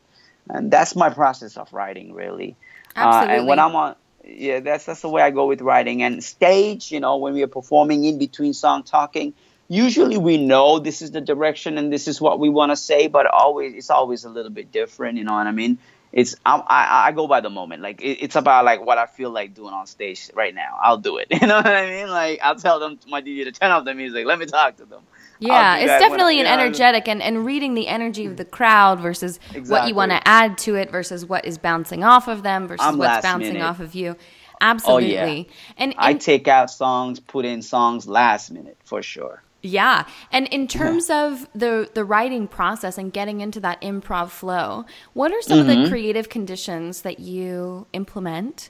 [0.49, 2.55] and that's my process of writing, really.
[2.95, 3.95] Uh, and when I'm on,
[4.27, 6.03] yeah, that's that's the way I go with writing.
[6.03, 9.33] And stage, you know, when we are performing in between song talking,
[9.67, 13.07] usually we know this is the direction and this is what we want to say,
[13.07, 15.17] but always it's always a little bit different.
[15.17, 15.77] You know what I mean?
[16.11, 17.81] It's I I, I go by the moment.
[17.81, 20.77] Like it, it's about like what I feel like doing on stage right now.
[20.81, 21.27] I'll do it.
[21.41, 22.09] You know what I mean?
[22.09, 24.25] Like I'll tell them my DJ to turn off the music.
[24.25, 25.03] Let me talk to them.
[25.39, 26.67] Yeah, it's definitely an know what I mean?
[26.67, 30.57] energetic and, and reading the energy of the crowd versus what you want to add
[30.59, 33.63] to it versus what is bouncing off of them versus I'm what's bouncing minute.
[33.65, 34.15] Oh, off of you.
[34.61, 35.47] Absolutely.
[35.77, 39.43] And, I take out songs, put in songs last minute for sure.
[39.61, 44.85] yeah, and in terms of the the writing process and getting into that improv flow,
[45.13, 45.83] what are some of Mm-hmm.
[45.83, 48.69] the creative conditions that you implement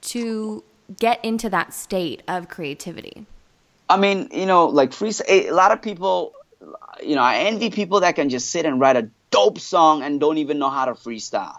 [0.00, 0.64] to
[0.98, 3.26] get into that state of creativity?
[3.88, 5.12] I mean, you know, like free.
[5.26, 6.34] Eh, a lot of people,
[7.02, 10.20] you know, I envy people that can just sit and write a dope song and
[10.20, 11.56] don't even know how to freestyle.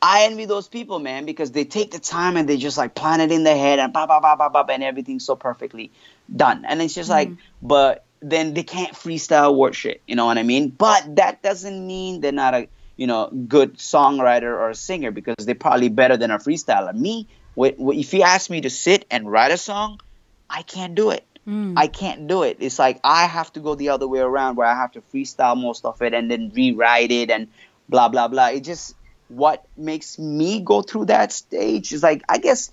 [0.00, 3.20] I envy those people, man, because they take the time and they just like plan
[3.20, 5.92] it in their head and ba ba ba ba ba, and everything's so perfectly
[6.34, 6.64] done.
[6.64, 7.66] And it's just like, mm-hmm.
[7.66, 10.02] but then they can't freestyle word shit.
[10.06, 10.70] You know what I mean?
[10.70, 15.46] But that doesn't mean they're not a you know good songwriter or a singer because
[15.46, 16.94] they're probably better than a freestyler.
[16.94, 20.00] Me, if you ask me to sit and write a song,
[20.50, 21.24] I can't do it.
[21.46, 21.74] Mm.
[21.76, 22.58] I can't do it.
[22.60, 25.60] It's like I have to go the other way around where I have to freestyle
[25.60, 27.48] most of it and then rewrite it and
[27.88, 28.48] blah blah blah.
[28.48, 28.94] It just
[29.28, 32.72] what makes me go through that stage is like I guess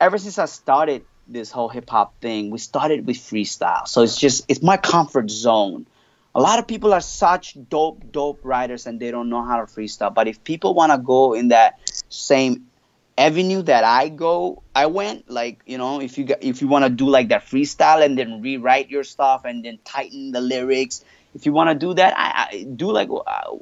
[0.00, 3.88] ever since I started this whole hip hop thing, we started with freestyle.
[3.88, 5.86] So it's just it's my comfort zone.
[6.34, 9.66] A lot of people are such dope, dope writers and they don't know how to
[9.66, 10.12] freestyle.
[10.12, 12.66] But if people want to go in that same
[13.16, 16.90] avenue that I go, I went like you know if you if you want to
[16.90, 21.04] do like that freestyle and then rewrite your stuff and then tighten the lyrics.
[21.34, 23.56] If you want to do that, I, I do like uh,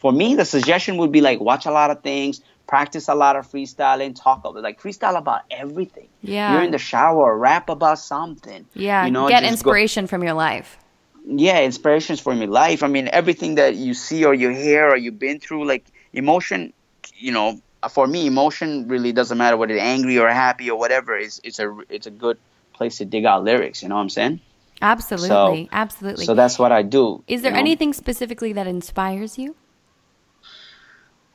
[0.00, 3.36] for me the suggestion would be like watch a lot of things, practice a lot
[3.36, 6.08] of freestyling, talk about like freestyle about everything.
[6.22, 6.52] Yeah.
[6.54, 8.66] you're in the shower, rap about something.
[8.74, 10.78] Yeah, you know, get just go- inspiration from your life.
[11.26, 12.82] yeah, inspirations from your life.
[12.82, 16.72] I mean, everything that you see or you hear or you've been through, like emotion,
[17.16, 21.16] you know, for me, emotion really doesn't matter whether it's angry or happy or whatever.
[21.16, 22.38] It's it's a it's a good
[22.72, 23.82] place to dig out lyrics.
[23.82, 24.40] You know what I'm saying?
[24.82, 26.24] Absolutely, absolutely.
[26.24, 27.22] So that's what I do.
[27.26, 27.60] Is there you know?
[27.60, 29.54] anything specifically that inspires you?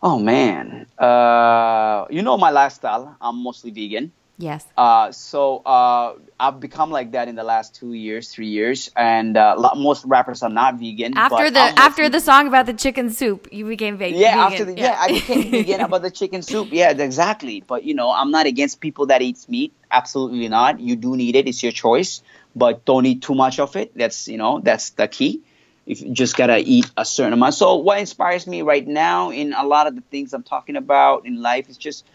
[0.02, 3.16] Oh man, uh, you know my lifestyle.
[3.22, 4.12] I'm mostly vegan.
[4.38, 4.66] Yes.
[4.76, 9.38] Uh, so uh, I've become like that in the last two years, three years, and
[9.38, 11.16] uh, most rappers are not vegan.
[11.16, 14.20] After the after mostly- the song about the chicken soup, you became vegan.
[14.20, 14.98] Yeah, after the, yeah.
[15.00, 16.70] I became vegan about the chicken soup.
[16.72, 17.64] Yeah, exactly.
[17.66, 19.72] But you know, I'm not against people that eats meat.
[19.92, 20.80] Absolutely not.
[20.80, 21.48] You do need it.
[21.48, 22.22] It's your choice.
[22.56, 23.96] but don't eat too much of it.
[23.96, 25.42] That's you know that's the key.
[25.86, 27.56] If you just gotta eat a certain amount.
[27.56, 31.26] So what inspires me right now in a lot of the things I'm talking about
[31.26, 32.06] in life is just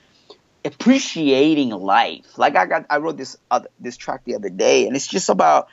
[0.69, 2.39] appreciating life.
[2.39, 5.29] Like I got, I wrote this other, this track the other day, and it's just
[5.29, 5.69] about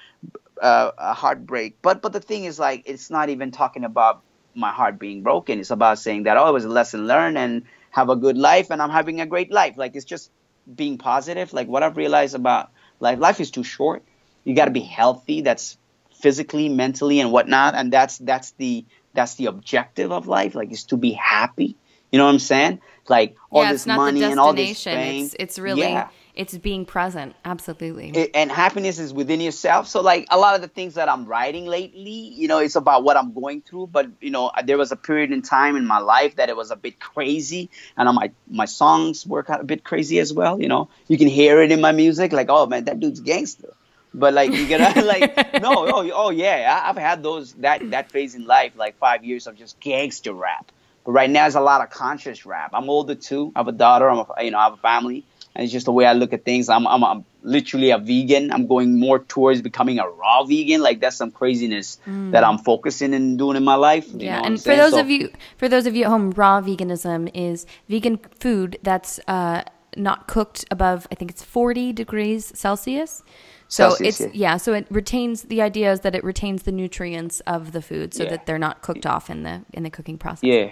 [0.61, 1.77] uh, a heartbreak.
[1.81, 4.23] But but the thing is, like, it's not even talking about
[4.55, 5.59] my heart being broken.
[5.59, 8.71] It's about saying that oh, it was a lesson learned, and have a good life,
[8.71, 9.77] and I'm having a great life.
[9.77, 10.31] Like it's just
[10.73, 11.53] being positive.
[11.53, 14.03] Like what I've realized about life, life is too short.
[14.43, 15.41] You got to be healthy.
[15.41, 15.77] That's
[16.21, 17.75] physically, mentally, and whatnot.
[17.75, 20.55] And that's that's the that's the objective of life.
[20.55, 21.77] Like is to be happy.
[22.11, 22.81] You know what I'm saying?
[23.09, 25.25] Like all yeah, this money and all this fame.
[25.25, 26.09] It's, it's really yeah.
[26.33, 27.35] it's being present.
[27.45, 28.09] Absolutely.
[28.09, 29.87] It, and happiness is within yourself.
[29.87, 33.03] So like a lot of the things that I'm writing lately, you know, it's about
[33.03, 33.87] what I'm going through.
[33.87, 36.71] But you know, there was a period in time in my life that it was
[36.71, 40.59] a bit crazy, and my my songs work out a bit crazy as well.
[40.59, 42.31] You know, you can hear it in my music.
[42.33, 43.73] Like, oh man, that dude's gangster.
[44.15, 48.33] But like you gotta like no oh oh yeah I've had those that that phase
[48.33, 50.71] in life like five years of just gangster rap
[51.05, 52.71] but right now, it's a lot of conscious rap.
[52.73, 53.51] I'm older too.
[53.55, 54.09] I have a daughter.
[54.09, 55.23] I'm a, you know, I have a family,
[55.55, 56.67] and it's just the way I look at things.
[56.67, 58.51] I'm, I'm, I'm literally a vegan.
[58.51, 60.81] I'm going more towards becoming a raw vegan.
[60.81, 62.31] Like that's some craziness mm.
[62.31, 64.07] that I'm focusing and doing in my life.
[64.13, 67.29] yeah, and for those so, of you, for those of you at home, raw veganism
[67.35, 69.61] is vegan food that's uh,
[69.95, 71.07] not cooked above.
[71.11, 73.23] I think it's 40 degrees Celsius.
[73.67, 74.51] So Celsius, it's yeah.
[74.51, 74.57] yeah.
[74.57, 78.23] so it retains the idea is that it retains the nutrients of the food so
[78.23, 78.29] yeah.
[78.31, 80.43] that they're not cooked off in the in the cooking process.
[80.43, 80.71] Yeah.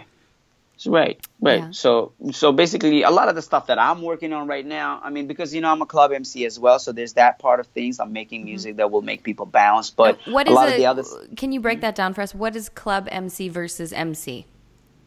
[0.85, 1.59] Right, right.
[1.59, 1.71] Yeah.
[1.71, 5.11] So, so basically, a lot of the stuff that I'm working on right now, I
[5.11, 7.67] mean, because you know I'm a club MC as well, so there's that part of
[7.67, 7.99] things.
[7.99, 8.49] I'm making mm-hmm.
[8.49, 8.77] music mm-hmm.
[8.77, 11.03] that will make people bounce, but what is a lot of the other.
[11.37, 12.35] Can you break that down for us?
[12.35, 14.45] What is club MC versus MC?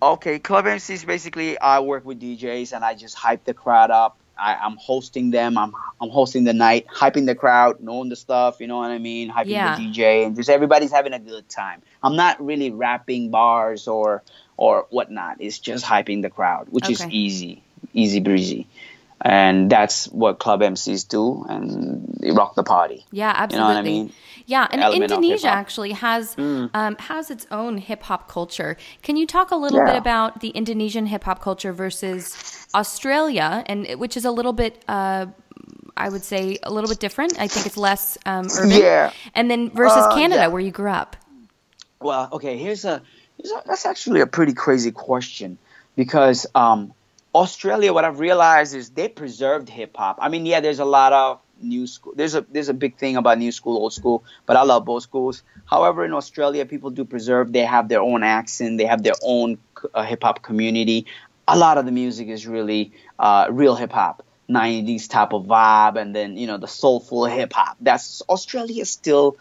[0.00, 3.90] Okay, club MC is basically I work with DJs and I just hype the crowd
[3.90, 4.18] up.
[4.38, 5.56] I, am hosting them.
[5.56, 8.60] I'm I'm hosting the night, hyping the crowd, knowing the stuff.
[8.60, 9.30] You know what I mean?
[9.30, 9.76] Hyping yeah.
[9.76, 11.82] the DJ, and just everybody's having a good time.
[12.02, 14.22] I'm not really rapping bars or
[14.56, 15.36] or whatnot.
[15.40, 16.92] It's just hyping the crowd, which okay.
[16.92, 18.66] is easy, easy breezy.
[19.20, 23.06] And that's what club MCs do, and they rock the party.
[23.10, 23.56] Yeah, absolutely.
[23.56, 24.12] You know what I mean?
[24.46, 26.70] Yeah, and Indonesia actually has mm.
[26.72, 28.76] um, has its own hip hop culture.
[29.02, 29.92] Can you talk a little yeah.
[29.92, 34.84] bit about the Indonesian hip hop culture versus Australia, and which is a little bit,
[34.86, 35.26] uh,
[35.96, 37.40] I would say, a little bit different.
[37.40, 38.70] I think it's less um, urban.
[38.70, 39.10] Yeah.
[39.34, 40.46] And then versus uh, Canada, yeah.
[40.46, 41.16] where you grew up.
[42.00, 42.56] Well, okay.
[42.56, 43.02] Here's a
[43.66, 45.58] that's actually a pretty crazy question
[45.94, 46.92] because um,
[47.34, 50.18] Australia, what I've realized is they preserved hip hop.
[50.20, 52.12] I mean, yeah, there's a lot of new school.
[52.16, 55.02] There's a there's a big thing about new school, old school, but I love both
[55.02, 55.42] schools.
[55.66, 57.52] However, in Australia, people do preserve.
[57.52, 58.78] They have their own accent.
[58.78, 59.58] They have their own
[59.94, 61.06] uh, hip hop community.
[61.48, 64.22] A lot of the music is really uh, real hip hop.
[64.48, 69.36] 90s type of vibe and then you know the soulful hip hop that's australia still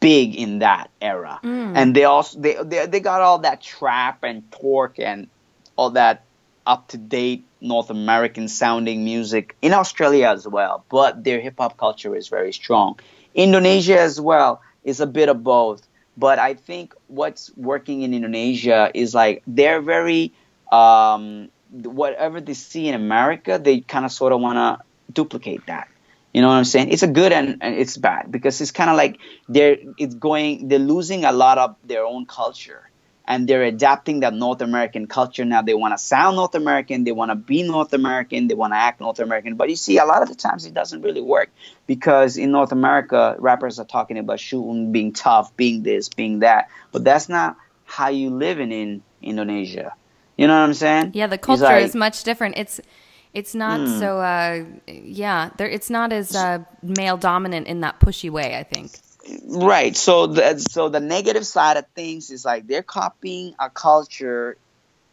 [0.00, 1.38] big in that era.
[1.42, 1.76] Mm.
[1.76, 5.28] And they also they, they they got all that trap and torque and
[5.76, 6.24] all that
[6.66, 10.84] up to date North American sounding music in Australia as well.
[10.88, 12.98] But their hip hop culture is very strong.
[13.34, 15.86] Indonesia as well is a bit of both.
[16.16, 20.32] But I think what's working in Indonesia is like they're very
[20.70, 25.88] um, whatever they see in America, they kind of sort of want to duplicate that.
[26.32, 26.90] You know what I'm saying?
[26.90, 30.68] It's a good and, and it's bad because it's kind of like they're it's going
[30.68, 32.90] they're losing a lot of their own culture
[33.30, 35.62] and they're adapting that North American culture now.
[35.62, 38.76] They want to sound North American, they want to be North American, they want to
[38.76, 39.54] act North American.
[39.54, 41.50] But you see, a lot of the times it doesn't really work
[41.86, 46.70] because in North America, rappers are talking about shooting, being tough, being this, being that.
[46.90, 49.94] But that's not how you live in, in Indonesia.
[50.36, 51.12] You know what I'm saying?
[51.14, 52.56] Yeah, the culture like, is much different.
[52.58, 52.80] It's
[53.32, 53.98] it's not mm.
[53.98, 58.64] so, uh, yeah, there, it's not as uh, male dominant in that pushy way, I
[58.64, 58.92] think.
[59.46, 59.96] Right.
[59.96, 64.56] So the, so the negative side of things is like they're copying a culture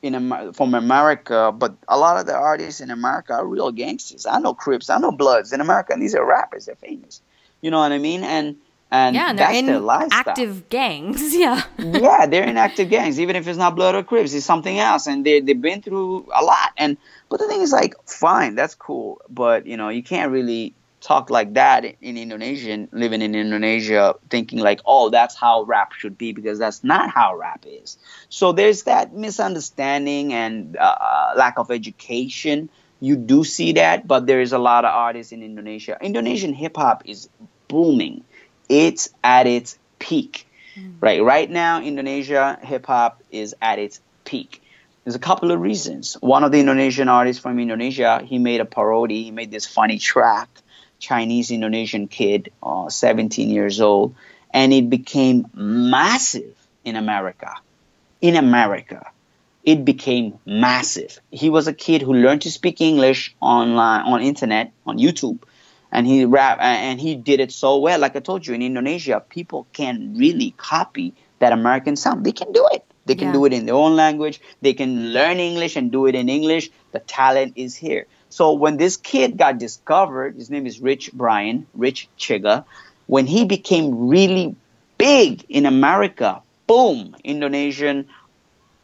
[0.01, 4.25] in from America, but a lot of the artists in America are real gangsters.
[4.25, 6.65] I know Crips, I know Bloods in America, and these are rappers.
[6.65, 7.21] They're famous.
[7.61, 8.23] You know what I mean?
[8.23, 8.57] And
[8.89, 11.35] and yeah, and they're in active gangs.
[11.37, 11.61] Yeah.
[11.77, 13.19] yeah, they're in active gangs.
[13.19, 16.29] Even if it's not Blood or Crips, it's something else, and they they've been through
[16.33, 16.71] a lot.
[16.77, 16.97] And
[17.29, 21.29] but the thing is, like, fine, that's cool, but you know, you can't really talk
[21.29, 26.33] like that in Indonesian, living in Indonesia, thinking like, oh, that's how rap should be,
[26.33, 27.97] because that's not how rap is.
[28.29, 32.69] So there's that misunderstanding and uh, lack of education.
[32.99, 35.97] You do see that, but there is a lot of artists in Indonesia.
[36.01, 37.29] Indonesian hip hop is
[37.67, 38.23] booming
[38.69, 40.47] it's at its peak.
[40.77, 40.95] Mm.
[40.99, 44.61] Right, right now, Indonesia hip hop is at its peak.
[45.07, 46.15] There's a couple of reasons.
[46.19, 49.23] One of the Indonesian artists from Indonesia, he made a parody.
[49.23, 50.49] He made this funny track
[50.99, 54.15] Chinese Indonesian kid, uh, 17 years old,
[54.53, 57.55] and it became massive in America.
[58.19, 59.09] In America,
[59.63, 61.21] it became massive.
[61.31, 65.39] He was a kid who learned to speak English online on internet on YouTube,
[65.89, 67.97] and he rap and he did it so well.
[67.97, 72.25] Like I told you, in Indonesia, people can really copy that American sound.
[72.25, 72.83] They can do it.
[73.07, 73.33] They can Yeah.
[73.33, 74.39] do it in their own language.
[74.61, 76.69] They can learn English and do it in English.
[76.91, 78.05] The talent is here.
[78.29, 82.65] So when this kid got discovered, his name is Rich Brian, Rich Chigga,
[83.07, 84.55] when he became really
[84.97, 88.07] big in America, boom, Indonesian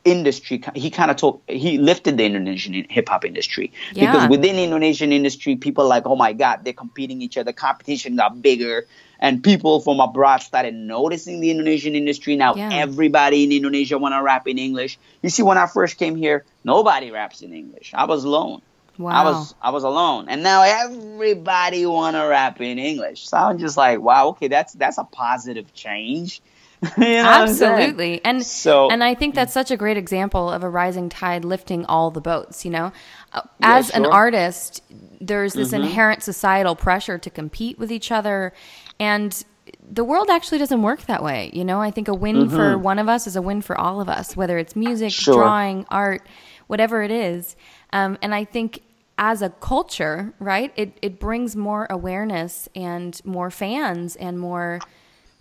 [0.06, 4.12] industry he kind of took he lifted the indonesian hip hop industry Yeah.
[4.12, 8.42] because within indonesian industry people like oh my god they're competing each other competition got
[8.42, 8.86] bigger
[9.24, 12.70] and people from abroad started noticing the indonesian industry now Yeah.
[12.86, 16.44] everybody in indonesia want to rap in english you see when i first came here
[16.64, 18.62] nobody raps in english i was alone
[19.00, 19.10] Wow.
[19.10, 23.28] I was I was alone, and now everybody want to rap in English.
[23.28, 26.42] So I'm just like, wow, okay, that's that's a positive change.
[26.84, 27.72] you know what I'm saying?
[27.74, 28.22] Absolutely.
[28.24, 31.86] And So- and I think that's such a great example of a rising tide lifting
[31.86, 32.92] all the boats, you know.
[33.32, 34.84] Uh, Yeah, As an artist,
[35.20, 35.84] there's this Mm-hmm.
[35.86, 38.54] inherent societal pressure to compete with each other
[39.00, 39.44] and
[39.92, 41.82] the world actually doesn't work that way, you know.
[41.82, 44.36] I think a win for one of us is a win for all of us,
[44.36, 45.22] whether it's music, Mm-hmm.
[45.22, 45.36] Sure.
[45.36, 46.28] drawing, art,
[46.68, 47.56] whatever it is.
[47.94, 48.82] Um, and I think
[49.18, 54.84] as a culture, right, it, it brings more awareness and more fans and more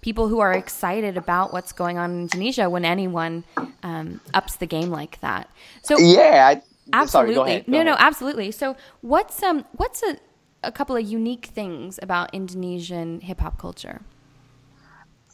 [0.03, 3.45] people who are excited about what's going on in Indonesia when anyone
[3.83, 5.49] um, ups the game like that.
[5.83, 6.63] So Yeah, I,
[6.93, 7.67] absolutely, Sorry, go ahead.
[7.67, 8.51] go no, no, absolutely.
[8.51, 10.17] So what's um what's a
[10.63, 14.03] a couple of unique things about Indonesian hip hop culture?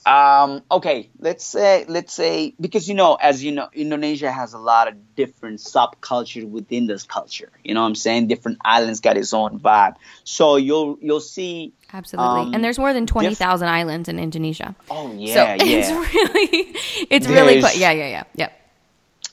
[0.07, 4.59] Um, okay, let's say let's say because you know, as you know, Indonesia has a
[4.59, 7.51] lot of different subcultures within this culture.
[7.62, 8.29] You know what I'm saying?
[8.29, 9.97] Different islands got its own vibe.
[10.25, 11.75] So you'll you'll see.
[11.93, 14.75] Absolutely, Um, and there's more than twenty thousand islands in Indonesia.
[14.91, 16.77] Oh so yeah, it's really,
[17.11, 18.49] it's really, There's- yeah, yeah, yeah, yeah.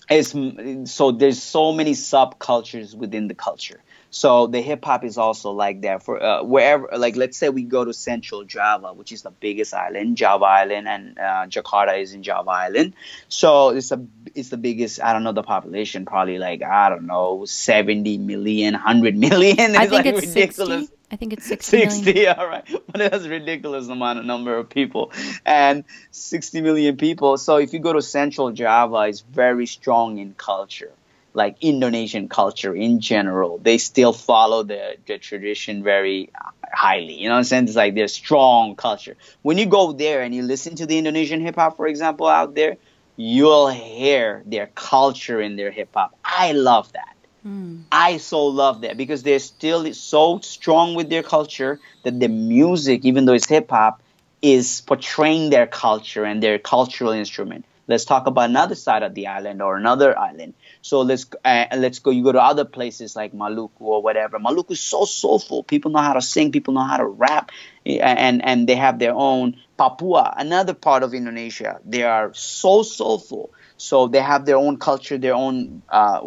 [0.10, 3.80] it's so there's so many subcultures within the culture.
[4.16, 7.64] So the hip hop is also like that for uh, wherever like let's say we
[7.64, 12.14] go to Central Java, which is the biggest island, Java Island, and uh, Jakarta is
[12.14, 12.94] in Java Island.
[13.28, 14.02] So it's a
[14.34, 15.04] it's the biggest.
[15.04, 19.58] I don't know the population, probably like I don't know, 70 million, 100 million.
[19.76, 20.80] It's I think like it's ridiculous.
[20.88, 20.96] sixty.
[21.12, 21.92] I think it's sixty million.
[21.92, 25.12] 60 all right but that's a ridiculous amount of number of people
[25.46, 30.34] and 60 million people so if you go to central java it's very strong in
[30.34, 30.92] culture
[31.36, 36.32] like indonesian culture in general they still follow the, the tradition very
[36.74, 37.14] highly.
[37.14, 37.66] You know what i'm saying?
[37.66, 39.16] It's like their strong culture.
[39.42, 42.78] When you go there and you listen to the indonesian hip-hop for example out there
[43.18, 47.16] you'll hear their culture in their hip-hop i love that.
[47.44, 47.82] Hmm.
[47.92, 53.06] I so love that because they're still so strong with their culture that the music,
[53.06, 54.02] even though it's hip hop,
[54.42, 57.66] is portraying their culture and their cultural instrument.
[57.88, 60.56] Let's talk about another side of the island or another island.
[60.86, 62.12] So let's uh, let's go.
[62.12, 64.38] You go to other places like Maluku or whatever.
[64.38, 65.64] Maluku is so soulful.
[65.64, 66.52] People know how to sing.
[66.52, 67.50] People know how to rap,
[67.84, 71.80] and and they have their own Papua, another part of Indonesia.
[71.84, 73.50] They are so soulful.
[73.78, 76.22] So they have their own culture, their own uh,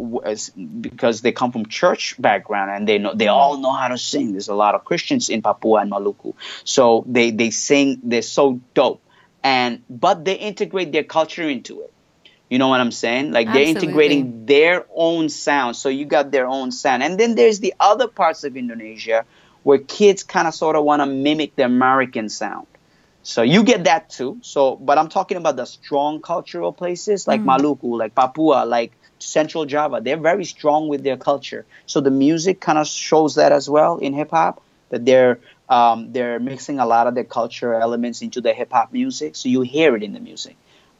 [0.81, 4.33] because they come from church background and they know they all know how to sing.
[4.33, 6.33] There's a lot of Christians in Papua and Maluku,
[6.65, 8.01] so they they sing.
[8.03, 9.01] They're so dope,
[9.41, 11.93] and but they integrate their culture into it.
[12.49, 13.31] You know what I'm saying?
[13.31, 15.75] Like they're integrating their own sound.
[15.75, 19.25] So you got their own sound, and then there's the other parts of Indonesia
[19.63, 22.65] where kids kind of sort of want to mimic the American sound.
[23.21, 24.39] So you get that too.
[24.41, 29.65] So, but I'm talking about the strong cultural places like Maluku, like Papua, like Central
[29.65, 29.99] Java.
[30.01, 31.65] They're very strong with their culture.
[31.85, 36.11] So the music kind of shows that as well in hip hop that they're um,
[36.13, 39.35] they're mixing a lot of their cultural elements into the hip hop music.
[39.35, 40.55] So you hear it in the music.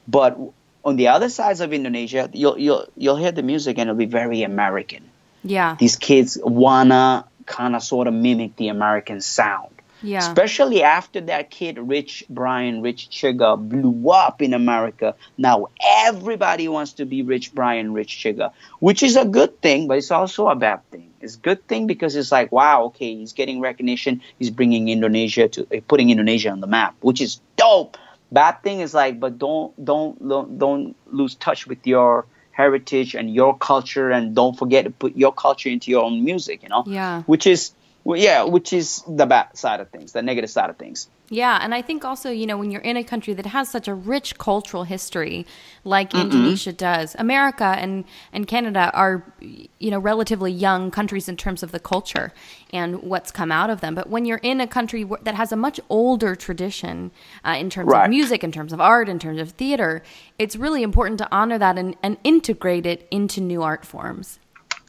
[0.08, 0.38] But
[0.84, 4.06] on the other sides of Indonesia, you'll you'll you'll hear the music and it'll be
[4.06, 5.04] very American
[5.44, 9.74] Yeah, these kids wanna kind of sort of mimic the American sound.
[10.02, 15.16] yeah, Especially after that kid, Rich Brian, Rich Chigga, blew up in America.
[15.38, 15.68] Now
[16.08, 20.12] everybody wants to be Rich Brian, Rich Chigga, which is a good thing, but it's
[20.12, 21.12] also a bad thing.
[21.20, 24.22] It's a good thing because it's like, wow, okay, he's getting recognition.
[24.40, 27.98] He's bringing Indonesia to, putting Indonesia on the map, which is dope.
[28.32, 30.28] Bad thing is like, but don't, don't,
[30.60, 35.34] don't, lose touch with your heritage and your culture, and don't forget to put your
[35.34, 36.64] culture into your own music.
[36.64, 37.24] You know Yeah.
[37.24, 37.72] which is
[38.10, 41.08] Well, yeah, which is the bad side of things, the negative side of things.
[41.30, 43.88] Yeah, and I think also, you know, when you're in a country that has such
[43.88, 45.46] a rich cultural history
[45.84, 46.22] like mm-hmm.
[46.22, 51.72] Indonesia does, America and, and Canada are, you know, relatively young countries in terms of
[51.72, 52.34] the culture
[52.74, 53.94] and what's come out of them.
[53.94, 57.12] But when you're in a country that has a much older tradition
[57.46, 58.06] uh, in terms right.
[58.06, 60.02] of music, in terms of art, in terms of theater,
[60.40, 64.40] it's really important to honor that and, and integrate it into new art forms.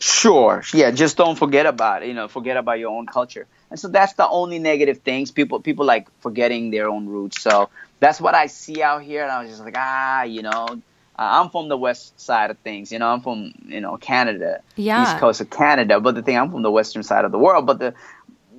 [0.01, 0.62] Sure.
[0.72, 0.90] Yeah.
[0.90, 2.09] Just don't forget about it.
[2.09, 3.46] You know, forget about your own culture.
[3.70, 5.30] And so that's the only negative things.
[5.30, 7.40] People people like forgetting their own roots.
[7.42, 7.68] So
[8.01, 9.22] that's what I see out here.
[9.22, 10.78] And I was just like, ah, you know, uh,
[11.16, 12.90] I'm from the west side of things.
[12.90, 15.03] You know, I'm from you know Canada, yeah.
[15.03, 16.01] east coast of Canada.
[16.01, 17.66] But the thing, I'm from the western side of the world.
[17.66, 17.94] But the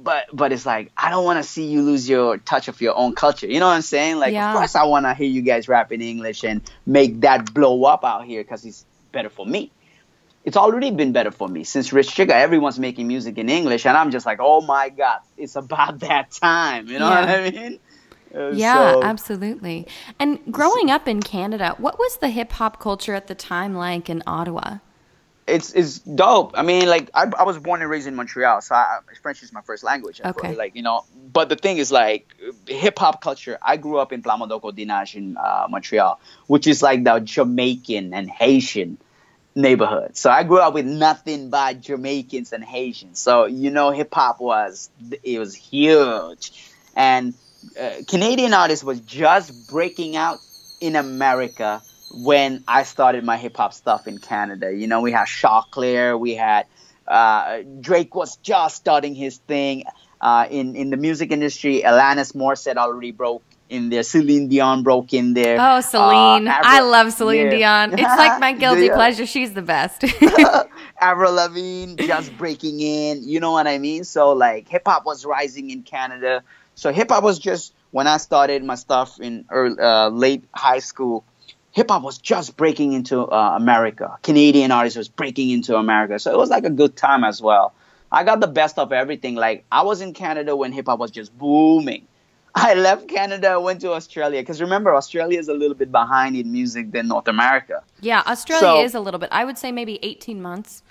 [0.03, 2.95] but but it's like I don't want to see you lose your touch of your
[2.95, 3.47] own culture.
[3.47, 4.17] You know what I'm saying?
[4.17, 4.51] Like, yeah.
[4.51, 7.83] of course, I want to hear you guys rap in English and make that blow
[7.85, 9.71] up out here because it's better for me
[10.43, 12.31] it's already been better for me since Rich Chigga.
[12.31, 16.31] Everyone's making music in English, and I'm just like, oh my god, it's about that
[16.31, 16.87] time.
[16.87, 17.21] You know yeah.
[17.21, 17.79] what I mean?
[18.33, 19.87] Uh, yeah, so, absolutely.
[20.17, 24.09] And growing up in Canada, what was the hip hop culture at the time like
[24.09, 24.77] in Ottawa?
[25.47, 26.53] It's it's dope.
[26.55, 29.51] I mean, like I, I was born and raised in Montreal, so I, French is
[29.51, 30.21] my first language.
[30.23, 30.55] Okay.
[30.55, 32.33] Like you know, but the thing is, like
[32.67, 33.57] hip hop culture.
[33.61, 38.97] I grew up in Plamondon-Côte-des-Neiges in uh, Montreal, which is like the Jamaican and Haitian
[39.55, 40.15] neighborhood.
[40.17, 43.19] So I grew up with nothing but Jamaicans and Haitians.
[43.19, 44.89] So you know, hip hop was
[45.23, 46.51] it was huge,
[46.95, 47.33] and
[47.79, 50.39] uh, Canadian artists was just breaking out
[50.79, 54.73] in America when I started my hip hop stuff in Canada.
[54.73, 56.65] You know, we had Choclair, we had
[57.07, 59.83] uh, Drake was just starting his thing.
[60.19, 64.03] Uh, in in the music industry, Alanis Morissette already broke in there.
[64.03, 65.57] Celine Dion broke in there.
[65.59, 66.47] Oh, Celine.
[66.47, 67.49] Uh, I love Celine yeah.
[67.49, 67.93] Dion.
[67.99, 68.95] It's like my guilty yeah.
[68.95, 69.25] pleasure.
[69.25, 70.03] She's the best.
[71.01, 73.23] Avril Lavigne just breaking in.
[73.27, 74.03] You know what I mean?
[74.03, 76.43] So, like, hip hop was rising in Canada.
[76.75, 80.79] So, hip hop was just, when I started my stuff in early, uh, late high
[80.79, 81.23] school,
[81.71, 84.17] hip hop was just breaking into uh, America.
[84.21, 86.19] Canadian artists was breaking into America.
[86.19, 87.73] So, it was like a good time as well.
[88.11, 89.35] I got the best of everything.
[89.35, 92.07] Like, I was in Canada when hip hop was just booming
[92.55, 96.51] I left Canada, went to Australia because remember Australia is a little bit behind in
[96.51, 97.83] music than North America.
[98.01, 99.29] Yeah, Australia so, is a little bit.
[99.31, 100.83] I would say maybe 18 months.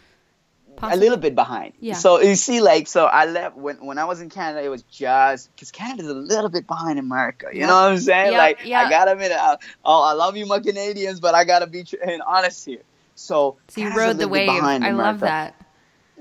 [0.77, 0.97] Possibly.
[0.97, 1.75] A little bit behind.
[1.81, 1.95] Yeah.
[1.95, 4.65] So you see, like, so I left when when I was in Canada.
[4.65, 7.49] It was just because Canada's a little bit behind America.
[7.53, 8.33] You know what I'm saying?
[8.33, 11.85] like, I gotta admit, I, oh, I love you, my Canadians, but I gotta be
[12.27, 12.81] honest here.
[13.15, 14.49] So, so you rode the wave.
[14.49, 14.97] I America.
[14.97, 15.60] love that.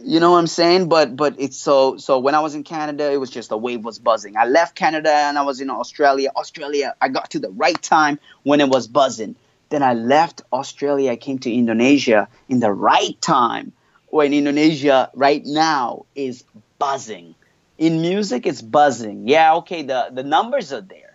[0.02, 0.90] You know what I'm saying?
[0.90, 3.84] But but it's so so when I was in Canada, it was just the wave
[3.84, 4.38] was buzzing.
[4.38, 6.30] I left Canada and I was in Australia.
[6.36, 9.36] Australia, I got to the right time when it was buzzing.
[9.70, 13.72] Then I left Australia, I came to Indonesia in the right time
[14.08, 16.44] when Indonesia right now is
[16.80, 17.36] buzzing.
[17.78, 19.28] In music, it's buzzing.
[19.28, 21.09] Yeah, okay, the, the numbers are there.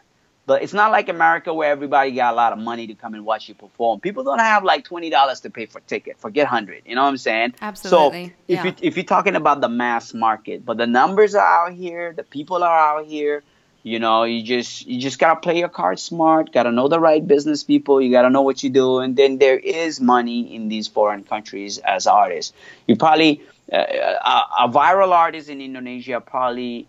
[0.46, 3.24] But it's not like America where everybody got a lot of money to come and
[3.24, 4.00] watch you perform.
[4.00, 6.18] People don't have like twenty dollars to pay for a ticket.
[6.20, 6.82] Forget hundred.
[6.84, 7.54] You know what I'm saying?
[7.62, 8.26] Absolutely.
[8.26, 8.64] So if yeah.
[8.64, 12.24] you if you're talking about the mass market, but the numbers are out here, the
[12.24, 13.42] people are out here.
[13.82, 16.52] You know, you just you just gotta play your cards smart.
[16.52, 18.00] Gotta know the right business people.
[18.00, 21.78] You gotta know what you do, and then there is money in these foreign countries
[21.78, 22.54] as artists.
[22.86, 23.42] You probably
[23.72, 26.86] uh, a, a viral artist in Indonesia probably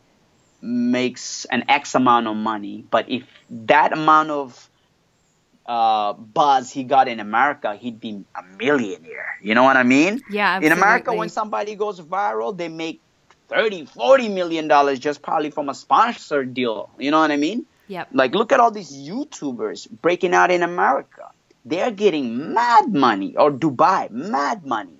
[0.65, 4.69] makes an X amount of money, but if that amount of
[5.65, 9.37] uh, buzz he got in America, he'd be a millionaire.
[9.41, 10.21] You know what I mean?
[10.29, 10.55] Yeah.
[10.55, 10.65] Absolutely.
[10.65, 13.01] In America, when somebody goes viral, they make
[13.49, 16.89] 30, 40 million dollars just probably from a sponsor deal.
[16.97, 17.65] You know what I mean?
[17.87, 18.09] Yep.
[18.13, 21.29] Like, look at all these YouTubers breaking out in America.
[21.63, 24.97] They're getting mad money, or Dubai, mad money.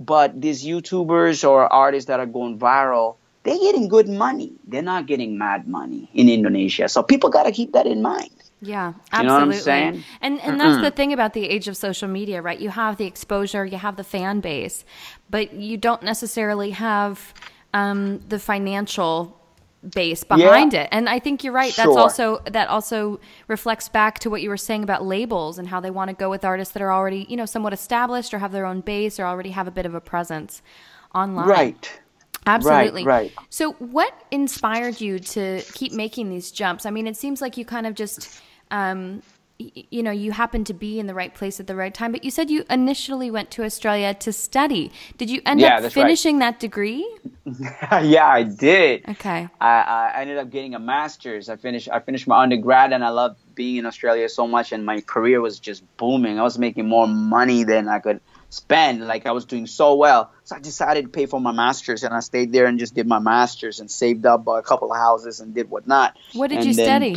[0.00, 4.52] But these YouTubers or artists that are going viral, they're getting good money.
[4.66, 6.88] They're not getting mad money in Indonesia.
[6.88, 8.30] So people got to keep that in mind.
[8.60, 9.56] Yeah, absolutely.
[9.56, 12.58] You know and and that's the thing about the age of social media, right?
[12.58, 14.84] You have the exposure, you have the fan base,
[15.28, 17.34] but you don't necessarily have
[17.74, 19.38] um, the financial
[19.94, 20.82] base behind yeah.
[20.82, 20.88] it.
[20.92, 21.74] And I think you're right.
[21.74, 25.80] That's also that also reflects back to what you were saying about labels and how
[25.80, 28.52] they want to go with artists that are already, you know, somewhat established or have
[28.52, 30.62] their own base or already have a bit of a presence
[31.14, 31.46] online.
[31.46, 32.00] Right.
[32.46, 33.04] Absolutely.
[33.04, 33.46] Right, right.
[33.50, 36.86] So, what inspired you to keep making these jumps?
[36.86, 38.40] I mean, it seems like you kind of just,
[38.70, 39.22] um,
[39.58, 42.12] y- you know, you happened to be in the right place at the right time.
[42.12, 44.92] But you said you initially went to Australia to study.
[45.16, 46.52] Did you end yeah, up finishing right.
[46.52, 47.08] that degree?
[48.02, 49.08] yeah, I did.
[49.08, 49.48] Okay.
[49.60, 51.48] I, I ended up getting a master's.
[51.48, 51.88] I finished.
[51.90, 55.40] I finished my undergrad, and I loved being in Australia so much, and my career
[55.40, 56.38] was just booming.
[56.38, 58.20] I was making more money than I could
[58.54, 59.06] spend.
[59.06, 62.14] Like I was doing so well, so I decided to pay for my masters, and
[62.14, 65.40] I stayed there and just did my masters and saved up a couple of houses
[65.40, 66.16] and did whatnot.
[66.32, 67.16] What did And you study?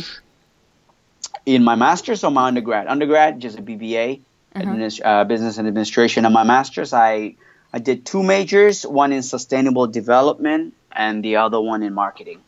[1.46, 2.86] In my masters or my undergrad?
[2.88, 4.20] Undergrad, just a BBA,
[4.54, 6.24] adminis- uh, business and administration.
[6.24, 7.36] And my masters, I
[7.72, 12.40] I did two majors, one in sustainable development and the other one in marketing.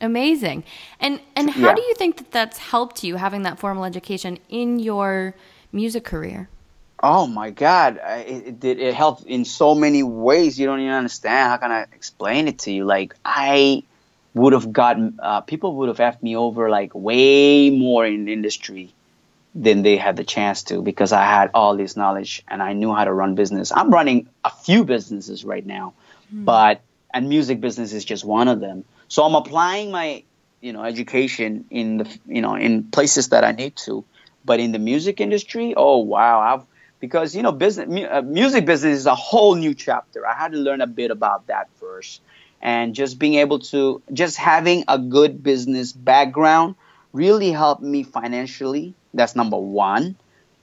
[0.00, 0.64] Amazing.
[1.00, 1.74] And and how Yeah.
[1.74, 5.34] do you think that that's helped you having that formal education in your
[5.72, 6.48] music career?
[7.06, 7.98] Oh my God!
[7.98, 8.78] I- It, it.
[8.80, 10.58] It helped in so many ways.
[10.58, 11.50] You don't even understand.
[11.50, 12.86] How can I explain it to you?
[12.86, 13.82] Like I
[14.32, 18.32] would have gotten, uh, people would have effed me over like way more in the
[18.32, 18.92] industry
[19.54, 22.92] than they had the chance to because I had all this knowledge and I knew
[22.94, 23.70] how to run business.
[23.70, 25.92] I'm running a few businesses right now,
[26.32, 26.80] but
[27.12, 28.84] and music business is just one of them.
[29.08, 30.24] So I'm applying my
[30.62, 34.04] you know education in the you know in places that I need to,
[34.44, 36.64] but in the music industry, oh wow, I've
[37.00, 40.26] because you know business mu- uh, music business is a whole new chapter.
[40.26, 42.22] I had to learn a bit about that first,
[42.60, 46.76] and just being able to just having a good business background
[47.12, 48.94] really helped me financially.
[49.12, 50.16] That's number one.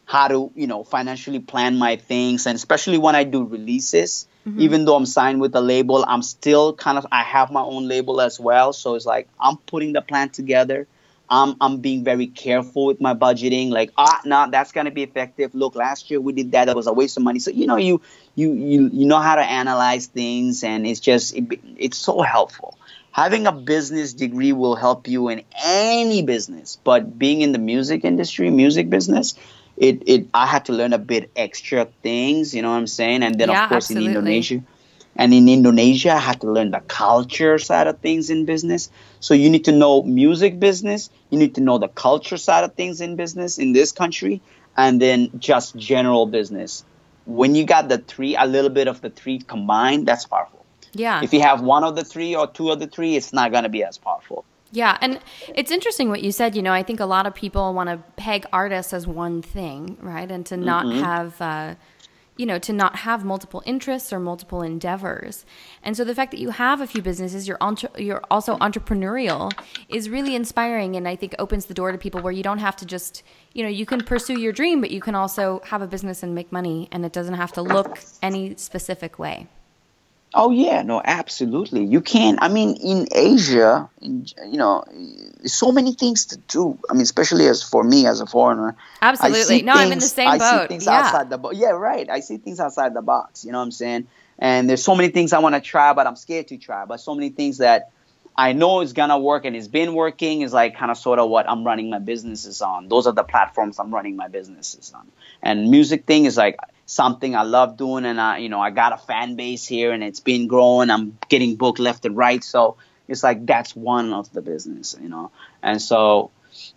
[0.06, 4.28] How to you know financially plan my things, and especially when I do releases.
[4.58, 7.88] Even though I'm signed with a label, I'm still kind of I have my own
[7.88, 8.74] label as well.
[8.74, 10.88] So it's like I'm putting the plan together.
[11.32, 13.70] I'm I'm being very careful with my budgeting.
[13.70, 15.56] Like, ah, no, that's gonna be effective.
[15.56, 16.66] Look, last year we did that.
[16.66, 17.40] That was a waste of money.
[17.40, 18.02] So you know, you
[18.36, 21.46] you you you know how to analyze things, and it's just it,
[21.78, 22.78] it's so helpful.
[23.12, 28.04] Having a business degree will help you in any business, but being in the music
[28.06, 29.36] industry, music business,
[29.78, 32.54] it it I had to learn a bit extra things.
[32.54, 33.24] You know what I'm saying?
[33.24, 34.12] And then Yeah, of course absolutely.
[34.12, 34.64] in Indonesia.
[35.16, 38.90] And in Indonesia, I had to learn the culture side of things in business.
[39.20, 42.76] So you need to know music business, you need to know the culture side of
[42.76, 44.42] things in business in this country,
[44.78, 46.86] and then just general business.
[47.26, 50.66] When you got the three, a little bit of the three combined, that's powerful.
[50.94, 51.22] Yeah.
[51.24, 53.64] If you have one of the three or two of the three, it's not going
[53.64, 54.46] to be as powerful.
[54.74, 55.20] Yeah, and
[55.54, 56.56] it's interesting what you said.
[56.56, 59.98] You know, I think a lot of people want to peg artists as one thing,
[60.00, 60.32] right?
[60.32, 61.76] And to not have, uh,
[62.38, 65.46] you know, to not have multiple interests or multiple endeavors.
[65.84, 69.52] And so the fact that you have a few businesses, you're entre- you're also entrepreneurial,
[69.90, 72.76] is really inspiring, and I think opens the door to people where you don't have
[72.78, 73.24] to just,
[73.54, 76.34] you know, you can pursue your dream, but you can also have a business and
[76.34, 79.48] make money, and it doesn't have to look any specific way.
[80.34, 81.84] Oh yeah, no, absolutely.
[81.84, 82.38] You can.
[82.40, 84.86] I mean, in Asia, in, you know,
[85.44, 86.78] so many things to do.
[86.90, 88.76] I mean, especially as for me as a foreigner.
[89.02, 89.62] Absolutely.
[89.62, 90.62] No, I'm in the same I boat.
[90.62, 91.00] see things Yeah.
[91.00, 91.58] outside the box.
[91.58, 92.10] Yeah, right.
[92.10, 93.44] I see things outside the box.
[93.44, 94.08] You know what I'm saying?
[94.40, 96.86] And there's so many things I want to try, but I'm scared to try.
[96.86, 97.92] But so many things that
[98.38, 101.30] I know is gonna work and it's been working is like kind of sort of
[101.30, 102.88] what I'm running my businesses on.
[102.88, 105.06] Those are the platforms I'm running my businesses on.
[105.44, 106.58] And music thing is like
[106.92, 110.04] something I love doing, and I, you know, I got a fan base here, and
[110.04, 110.90] it's been growing.
[110.90, 112.76] I'm getting booked left and right, so
[113.08, 115.32] it's like that's one of the business, you know.
[115.64, 116.32] And so,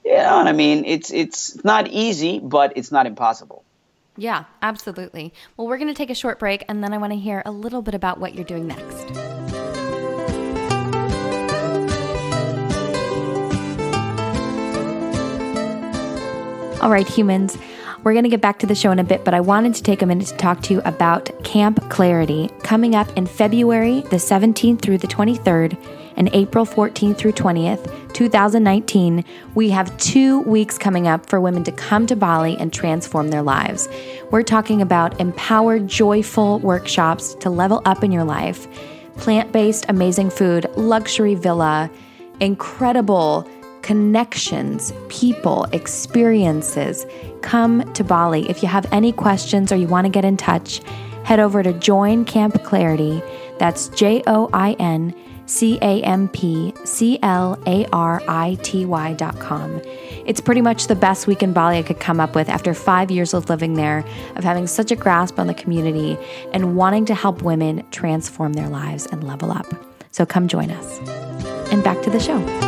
[0.04, 0.84] you know I mean?
[0.84, 3.64] It's it's not easy, but it's not impossible.
[4.16, 5.32] Yeah, absolutely.
[5.56, 7.50] Well, we're going to take a short break and then I want to hear a
[7.50, 9.10] little bit about what you're doing next.
[16.80, 17.58] All right, humans,
[18.04, 19.82] we're going to get back to the show in a bit, but I wanted to
[19.82, 24.16] take a minute to talk to you about Camp Clarity coming up in February the
[24.16, 25.78] 17th through the 23rd
[26.16, 29.24] and April 14th through 20th, 2019.
[29.54, 33.42] We have two weeks coming up for women to come to Bali and transform their
[33.42, 33.88] lives.
[34.30, 38.68] We're talking about empowered, joyful workshops to level up in your life,
[39.16, 41.90] plant based, amazing food, luxury villa,
[42.38, 43.48] incredible
[43.84, 47.06] connections, people, experiences.
[47.42, 48.48] Come to Bali.
[48.48, 50.80] If you have any questions or you want to get in touch,
[51.24, 53.22] head over to Join Camp Clarity.
[53.58, 55.14] That's J O I N
[55.44, 59.82] C A M P C L A R I T Y dot com.
[60.24, 63.10] It's pretty much the best week in Bali I could come up with after five
[63.10, 64.02] years of living there,
[64.36, 66.16] of having such a grasp on the community
[66.54, 69.66] and wanting to help women transform their lives and level up.
[70.10, 70.98] So come join us.
[71.70, 72.63] And back to the show.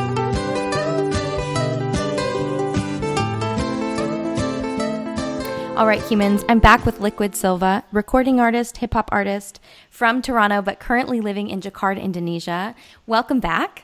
[5.76, 9.60] All right, humans, I'm back with Liquid Silva, recording artist, hip hop artist
[9.90, 12.74] from Toronto, but currently living in Jakarta, Indonesia.
[13.06, 13.82] Welcome back.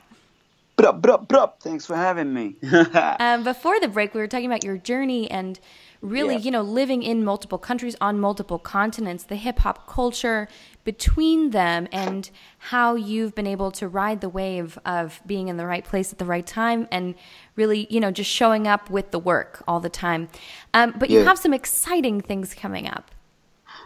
[0.77, 1.61] Brup, brup, brup.
[1.61, 2.57] Thanks for having me.
[3.21, 5.61] Um, before the break, we were talking about your journey and
[6.01, 6.41] really, Yeah.
[6.41, 10.49] you know, living in multiple countries on multiple continents, the hip hop culture
[10.85, 12.31] between them, and
[12.73, 16.19] how you've been able to ride the wave of being in the right place at
[16.19, 17.15] the right time and
[17.57, 20.29] really, you know, just showing up with the work all the time.
[20.75, 21.25] Um, but you Yeah.
[21.27, 23.11] have some exciting things coming up.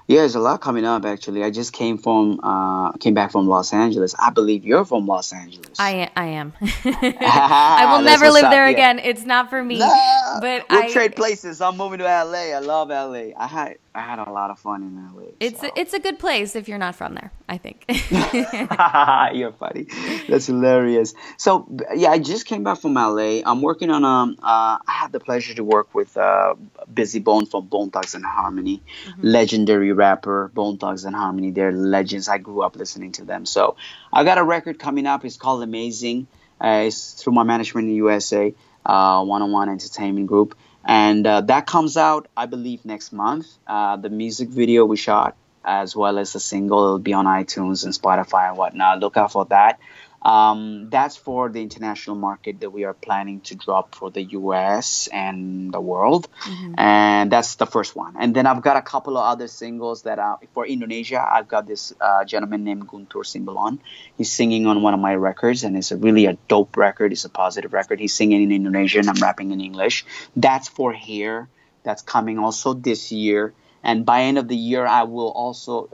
[0.09, 1.05] Yeah, there's a lot coming up.
[1.05, 4.15] Actually, I just came from uh, came back from Los Angeles.
[4.17, 5.81] I believe you're from Los Angeles.
[5.81, 6.53] I I am.
[6.85, 9.01] I will never live there again.
[9.01, 9.79] It's not for me.
[9.81, 11.61] Nah, but we'll I, trade places.
[11.61, 12.55] I'm moving to LA.
[12.55, 13.33] I love LA.
[13.37, 15.31] I I had a lot of fun in LA.
[15.41, 15.69] It's so.
[15.69, 17.33] a, it's a good place if you're not from there.
[17.49, 17.85] I think.
[19.39, 19.87] you're funny.
[20.29, 21.15] That's hilarious.
[21.39, 23.41] So yeah, I just came back from LA.
[23.47, 24.37] I'm working on um.
[24.43, 26.55] Uh, I had the pleasure to work with uh,
[26.93, 29.21] Bizzy Bone from Bone Thugs and Harmony, mm-hmm.
[29.23, 31.51] legendary rapper Bone Thugs and Harmony.
[31.51, 32.29] They're legends.
[32.29, 33.47] I grew up listening to them.
[33.47, 33.77] So
[34.13, 35.25] I got a record coming up.
[35.25, 36.27] It's called Amazing.
[36.61, 41.41] Uh, it's through my management in USA, uh, One on One Entertainment Group, and uh,
[41.43, 43.49] that comes out, I believe, next month.
[43.67, 47.85] Uh, the music video we shot, as well as the single, will be on iTunes
[47.85, 49.01] and Spotify and whatnot.
[49.01, 49.81] Look out for that.
[50.27, 55.07] Um, that's for the international market that we are planning to drop for the US
[55.13, 56.27] and the world.
[56.43, 56.75] Mm-hmm.
[56.77, 58.17] And that's the first one.
[58.19, 61.25] And then I've got a couple of other singles that are for Indonesia.
[61.25, 63.79] I've got this uh, gentleman named Guntur Simbolon.
[64.19, 67.13] He's singing on one of my records, and it's a really a dope record.
[67.13, 68.01] It's a positive record.
[68.01, 69.09] He's singing in Indonesian.
[69.09, 70.05] I'm rapping in English.
[70.35, 71.49] That's for here.
[71.85, 73.55] That's coming also this year
[73.87, 75.89] and by end of the year i will also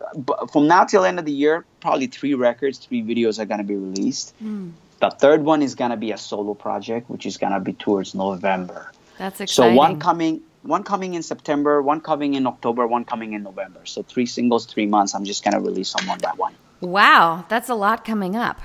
[0.51, 3.71] from now till end of the year probably three records three videos are going to
[3.75, 4.35] be released.
[4.43, 4.73] Mm.
[4.99, 7.75] the third one is going to be a solo project which is going to be
[7.75, 8.91] towards november.
[9.19, 13.35] That's exciting so one coming one coming in september one coming in october one coming
[13.35, 13.85] in november.
[13.85, 15.15] So three singles three months.
[15.15, 16.55] I'm just going to release on one by one.
[16.81, 18.59] Wow that's a lot coming up.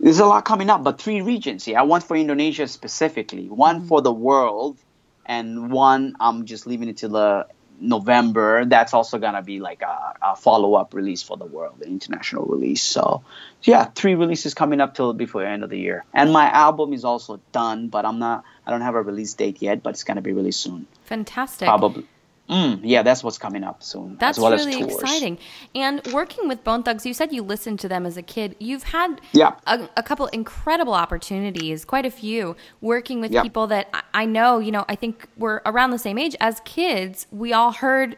[0.00, 3.88] There's a lot coming up but three regions yeah one for indonesia specifically one mm.
[3.88, 4.78] for the world
[5.26, 7.46] and one i'm just leaving it to the
[7.80, 11.88] November, that's also gonna be like a, a follow up release for the world, an
[11.88, 12.82] international release.
[12.82, 13.22] So,
[13.62, 16.04] yeah, three releases coming up till before the end of the year.
[16.12, 18.44] And my album is also done, but I'm not.
[18.66, 20.86] I don't have a release date yet, but it's gonna be released soon.
[21.04, 21.66] Fantastic.
[21.66, 22.06] Probably.
[22.48, 24.16] Mm, yeah, that's what's coming up soon.
[24.18, 25.38] That's well really exciting.
[25.74, 28.56] And working with Bone Thugs, you said you listened to them as a kid.
[28.58, 29.54] You've had yeah.
[29.66, 34.72] a, a couple incredible opportunities, quite a few, working with people that I know, you
[34.72, 36.34] know, I think we're around the same age.
[36.40, 38.16] As kids, we all heard,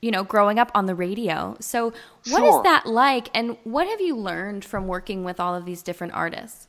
[0.00, 1.56] you know, growing up on the radio.
[1.58, 1.92] So,
[2.28, 2.58] what sure.
[2.58, 3.30] is that like?
[3.34, 6.68] And what have you learned from working with all of these different artists?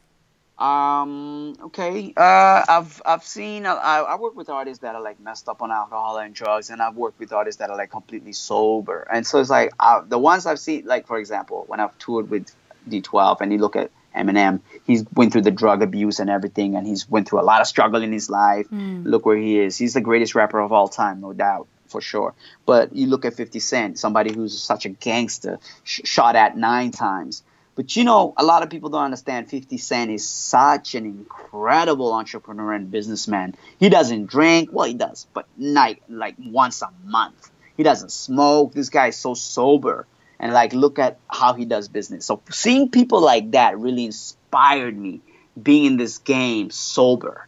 [0.61, 1.55] Um.
[1.63, 2.13] Okay.
[2.15, 2.63] Uh.
[2.67, 3.65] I've I've seen.
[3.65, 6.81] I I work with artists that are like messed up on alcohol and drugs, and
[6.81, 9.07] I've worked with artists that are like completely sober.
[9.11, 10.85] And so it's like uh, the ones I've seen.
[10.85, 12.53] Like for example, when I've toured with
[12.87, 16.85] D12, and you look at Eminem, he's went through the drug abuse and everything, and
[16.85, 18.69] he's went through a lot of struggle in his life.
[18.69, 19.05] Mm.
[19.05, 19.77] Look where he is.
[19.77, 22.33] He's the greatest rapper of all time, no doubt for sure.
[22.65, 26.91] But you look at 50 Cent, somebody who's such a gangster, sh- shot at nine
[26.91, 27.43] times
[27.81, 32.13] but you know, a lot of people don't understand 50 Cent is such an incredible
[32.13, 33.55] entrepreneur and businessman.
[33.79, 37.49] He doesn't drink, well, he does, but like like once a month.
[37.75, 38.75] He doesn't smoke.
[38.75, 40.05] This guy is so sober.
[40.39, 42.23] And like, look at how he does business.
[42.23, 45.21] So seeing people like that really inspired me
[45.59, 47.47] being in this game sober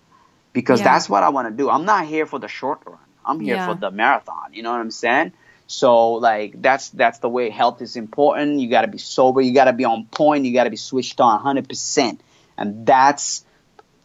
[0.52, 0.86] because yeah.
[0.86, 1.70] that's what I want to do.
[1.70, 2.98] I'm not here for the short run.
[3.24, 3.68] I'm here yeah.
[3.68, 4.52] for the marathon.
[4.52, 5.34] You know what I'm saying?
[5.74, 8.60] So like that's that's the way health is important.
[8.60, 9.42] You got to be sober.
[9.42, 10.46] You got to be on point.
[10.46, 12.20] You got to be switched on 100%.
[12.58, 13.44] And that's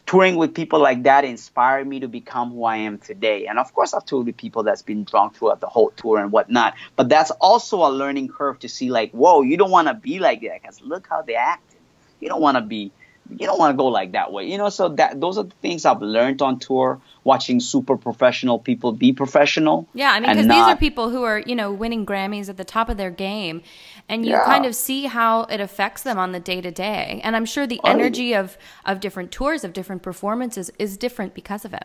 [0.06, 3.46] touring with people like that inspired me to become who I am today.
[3.48, 6.32] And of course, I've toured with people that's been drunk throughout the whole tour and
[6.32, 6.72] whatnot.
[6.96, 10.20] But that's also a learning curve to see like, whoa, you don't want to be
[10.20, 11.78] like that because look how they acted.
[12.18, 12.92] You don't want to be
[13.30, 14.68] you don't want to go like that way, you know.
[14.68, 19.12] So that those are the things I've learned on tour, watching super professional people be
[19.12, 19.86] professional.
[19.94, 22.64] Yeah, I mean, because these are people who are you know winning Grammys at the
[22.64, 23.62] top of their game,
[24.08, 24.44] and you yeah.
[24.44, 27.20] kind of see how it affects them on the day to day.
[27.22, 31.34] And I'm sure the oh, energy of of different tours, of different performances, is different
[31.34, 31.84] because of it.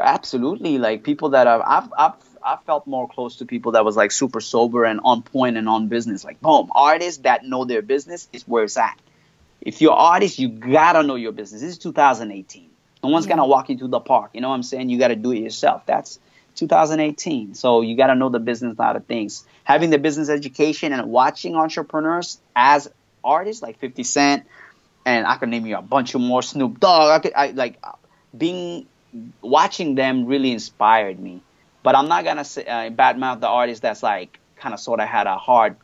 [0.00, 2.12] Absolutely, like people that I've I've, I've
[2.44, 5.68] I felt more close to people that was like super sober and on point and
[5.68, 6.24] on business.
[6.24, 8.98] Like, boom, artists that know their business is where it's at
[9.62, 11.60] if you're artist, you gotta know your business.
[11.60, 12.68] This is 2018.
[13.02, 13.30] No one's yeah.
[13.30, 14.32] gonna walk you to the park.
[14.34, 14.90] You know what I'm saying?
[14.90, 15.86] You gotta do it yourself.
[15.86, 16.18] That's
[16.56, 17.54] 2018.
[17.54, 19.44] So you gotta know the business side of things.
[19.64, 22.90] Having the business education and watching entrepreneurs as
[23.22, 24.46] artists like 50 Cent,
[25.06, 26.42] and I can name you a bunch of more.
[26.42, 27.10] Snoop Dogg.
[27.10, 27.80] I could I, like
[28.36, 28.86] being
[29.40, 31.40] watching them really inspired me.
[31.84, 35.08] But I'm not gonna say uh, badmouth the artist that's like kind of sort of
[35.08, 35.76] had a hard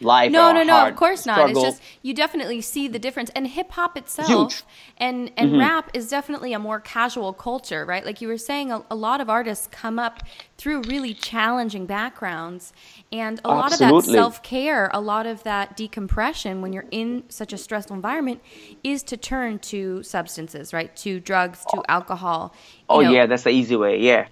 [0.00, 0.32] life.
[0.32, 0.86] No, no, no.
[0.86, 1.34] Of course not.
[1.34, 1.64] Struggle.
[1.64, 3.30] It's just you definitely see the difference.
[3.34, 4.62] And hip hop itself Huge.
[4.96, 5.60] and and mm-hmm.
[5.60, 8.04] rap is definitely a more casual culture, right?
[8.04, 10.22] Like you were saying, a, a lot of artists come up
[10.56, 12.72] through really challenging backgrounds,
[13.12, 17.24] and a lot of that self care, a lot of that decompression when you're in
[17.28, 18.40] such a stressful environment,
[18.84, 20.94] is to turn to substances, right?
[20.96, 22.54] To drugs, to alcohol.
[22.88, 23.10] oh know.
[23.10, 23.98] yeah, that's the easy way.
[24.00, 24.28] Yeah.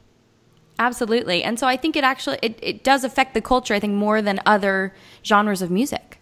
[0.78, 1.42] Absolutely.
[1.42, 4.22] And so I think it actually it, it does affect the culture, I think, more
[4.22, 6.18] than other genres of music.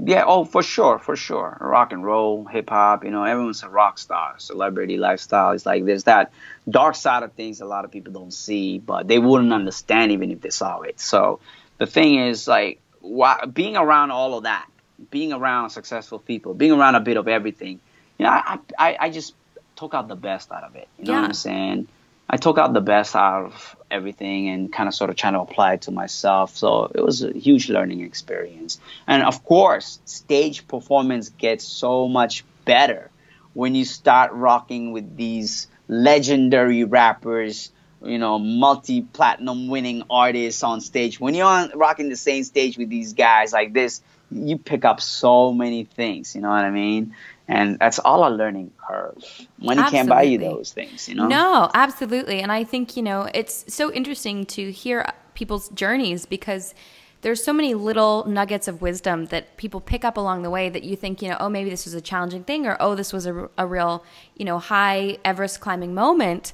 [0.00, 1.56] Yeah, oh, for sure, for sure.
[1.60, 4.34] Rock and roll, hip hop, you know, everyone's a rock star.
[4.38, 6.30] Celebrity lifestyle is like there's that
[6.70, 10.30] dark side of things a lot of people don't see, but they wouldn't understand even
[10.30, 11.00] if they saw it.
[11.00, 11.40] So
[11.78, 14.68] the thing is, like, why, being around all of that,
[15.10, 17.80] being around successful people, being around a bit of everything,
[18.18, 19.34] you know, I, I, I just
[19.74, 20.86] took out the best out of it.
[20.98, 21.20] You know Yeah.
[21.22, 21.88] what I'm saying?
[22.30, 25.40] I took out the best out of everything and kind of sort of trying to
[25.40, 26.56] apply it to myself.
[26.56, 28.78] So it was a huge learning experience.
[29.06, 33.10] And of course, stage performance gets so much better
[33.54, 37.72] when you start rocking with these legendary rappers,
[38.04, 41.18] you know, multi platinum winning artists on stage.
[41.18, 45.00] When you're on rocking the same stage with these guys like this, you pick up
[45.00, 47.14] so many things, you know what I mean?
[47.48, 49.24] And that's all a learning curve.
[49.58, 51.26] Money can't buy you those things, you know?
[51.26, 52.40] No, absolutely.
[52.40, 56.74] And I think, you know, it's so interesting to hear people's journeys because
[57.22, 60.84] there's so many little nuggets of wisdom that people pick up along the way that
[60.84, 63.26] you think, you know, oh, maybe this was a challenging thing or, oh, this was
[63.26, 64.04] a, a real,
[64.36, 66.52] you know, high Everest climbing moment.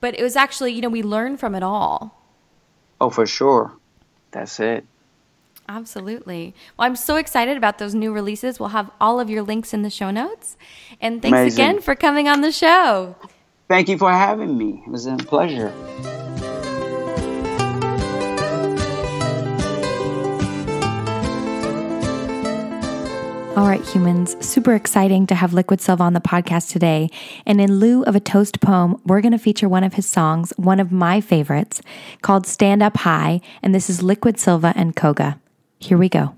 [0.00, 2.18] But it was actually, you know, we learn from it all.
[2.98, 3.76] Oh, for sure.
[4.30, 4.86] That's it.
[5.70, 6.52] Absolutely.
[6.76, 8.58] Well, I'm so excited about those new releases.
[8.58, 10.56] We'll have all of your links in the show notes.
[11.00, 11.64] And thanks Amazing.
[11.64, 13.14] again for coming on the show.
[13.68, 14.82] Thank you for having me.
[14.84, 15.72] It was a pleasure.
[23.56, 27.10] All right, humans, super exciting to have Liquid Silva on the podcast today.
[27.46, 30.52] And in lieu of a toast poem, we're going to feature one of his songs,
[30.56, 31.80] one of my favorites,
[32.22, 33.40] called Stand Up High.
[33.62, 35.39] And this is Liquid Silva and Koga.
[35.82, 36.34] Here we go.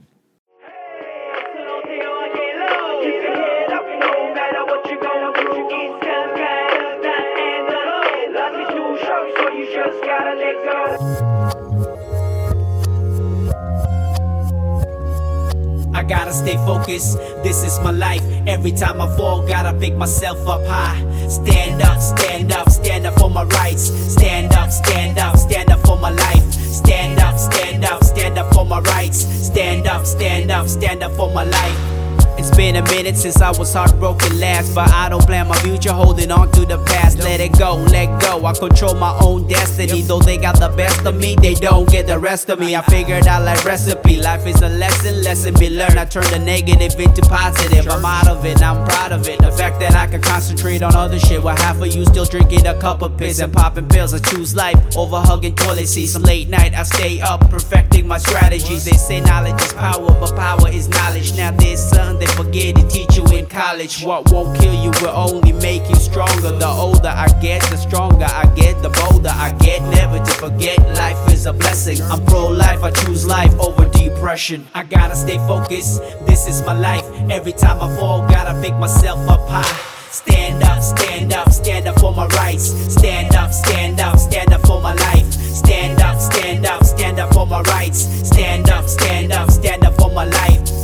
[15.94, 18.22] I gotta stay focused, this is my life.
[18.46, 21.28] Every time I fall, gotta pick myself up high.
[21.28, 23.90] Stand up, stand up, stand up for my rights.
[24.12, 26.51] Stand up, stand up, stand up for my life.
[26.72, 29.26] Stand up, stand up, stand up for my rights.
[29.46, 31.91] Stand up, stand up, stand up for my life.
[32.38, 35.92] It's been a minute since I was heartbroken last, but I don't plan my future
[35.92, 37.18] holding on to the past.
[37.18, 38.44] Let it go, let go.
[38.44, 40.02] I control my own destiny.
[40.02, 42.74] Though they got the best of me, they don't get the rest of me.
[42.74, 44.16] I figured out like recipe.
[44.16, 45.98] Life is a lesson, lesson be learned.
[45.98, 47.86] I turn the negative into positive.
[47.88, 49.38] I'm out of it, I'm proud of it.
[49.38, 52.66] The fact that I can concentrate on other shit while half of you still drinking
[52.66, 54.14] a cup of piss and popping pills.
[54.14, 56.12] I choose life over hugging toilet seats.
[56.12, 58.84] Some late night, I stay up, perfecting my strategies.
[58.84, 61.36] They say knowledge is power, but power is knowledge.
[61.36, 64.04] Now this something they forget to teach you in college.
[64.04, 66.52] What won't kill you will only make you stronger.
[66.52, 69.82] The older I get, the stronger I get, the bolder I get.
[69.90, 72.00] Never to forget, life is a blessing.
[72.02, 74.68] I'm pro life, I choose life over depression.
[74.72, 77.04] I gotta stay focused, this is my life.
[77.28, 79.76] Every time I fall, gotta pick myself up high.
[80.12, 82.66] Stand up, stand up, stand up for my rights.
[82.94, 85.32] Stand up, stand up, stand up for my life.
[85.32, 88.00] Stand up, stand up, stand up for my rights.
[88.28, 90.81] Stand up, stand up, stand up for my life.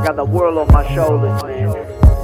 [0.00, 1.68] I got the world on my shoulders, man.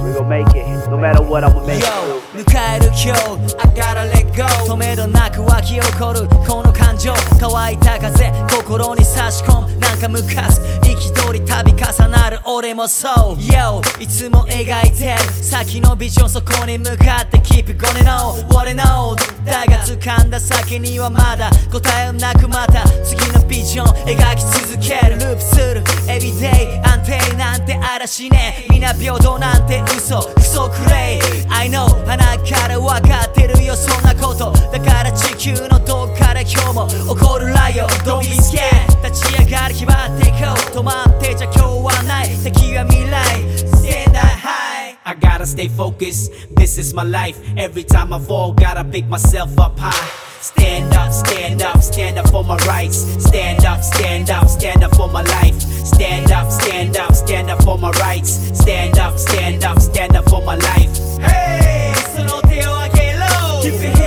[0.03, 2.43] We gon' make it, no matter what I'ma make it Yo, through.
[2.43, 13.35] 迎える今日 I gotta let go 止めどなく湧き起こるこの感情乾いた風心に差し込むか向かす憤り度重なる俺もそう。
[13.37, 25.15] Yo いつも描いてる先のビジョンそこに向かって Keep it going on What I know だが掴んだ先にはまだ答えはなくまた次のビジョン描き続ける。
[25.15, 25.81] ループする。
[26.07, 28.65] Everyday 安定なんて嵐ね。
[28.69, 30.21] 皆平等なんて嘘。
[30.35, 33.75] クソクレイ I know 鼻から分かってるよ。
[33.75, 34.51] そんなこと。
[34.71, 37.87] だから地球のどっから今日も起こるライオン。
[38.05, 43.22] Don't be scared 立ち上がる 決まっていこう止まってじゃ今日はない敵は未来
[43.80, 48.52] Stand that high I gotta stay focused This is my life Every time I fall
[48.52, 49.92] gotta pick myself up high
[50.42, 52.96] Stand up, stand up, stand up for my rights.
[53.22, 55.54] Stand up, stand up, stand up for my life.
[55.60, 58.32] Stand up, stand up, stand up for my rights.
[58.58, 60.90] Stand up, stand up, stand up for my life.
[61.20, 64.05] Hey, その手を上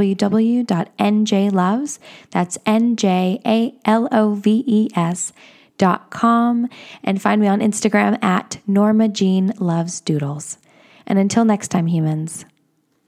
[2.31, 5.33] That's N J A L O V E S
[5.77, 6.69] dot com
[7.03, 10.57] and find me on Instagram at Norma Jean Loves Doodles.
[11.05, 12.45] And until next time, humans,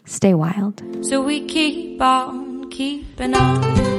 [0.04, 0.84] stay wild.
[1.06, 3.97] So we keep on keeping on.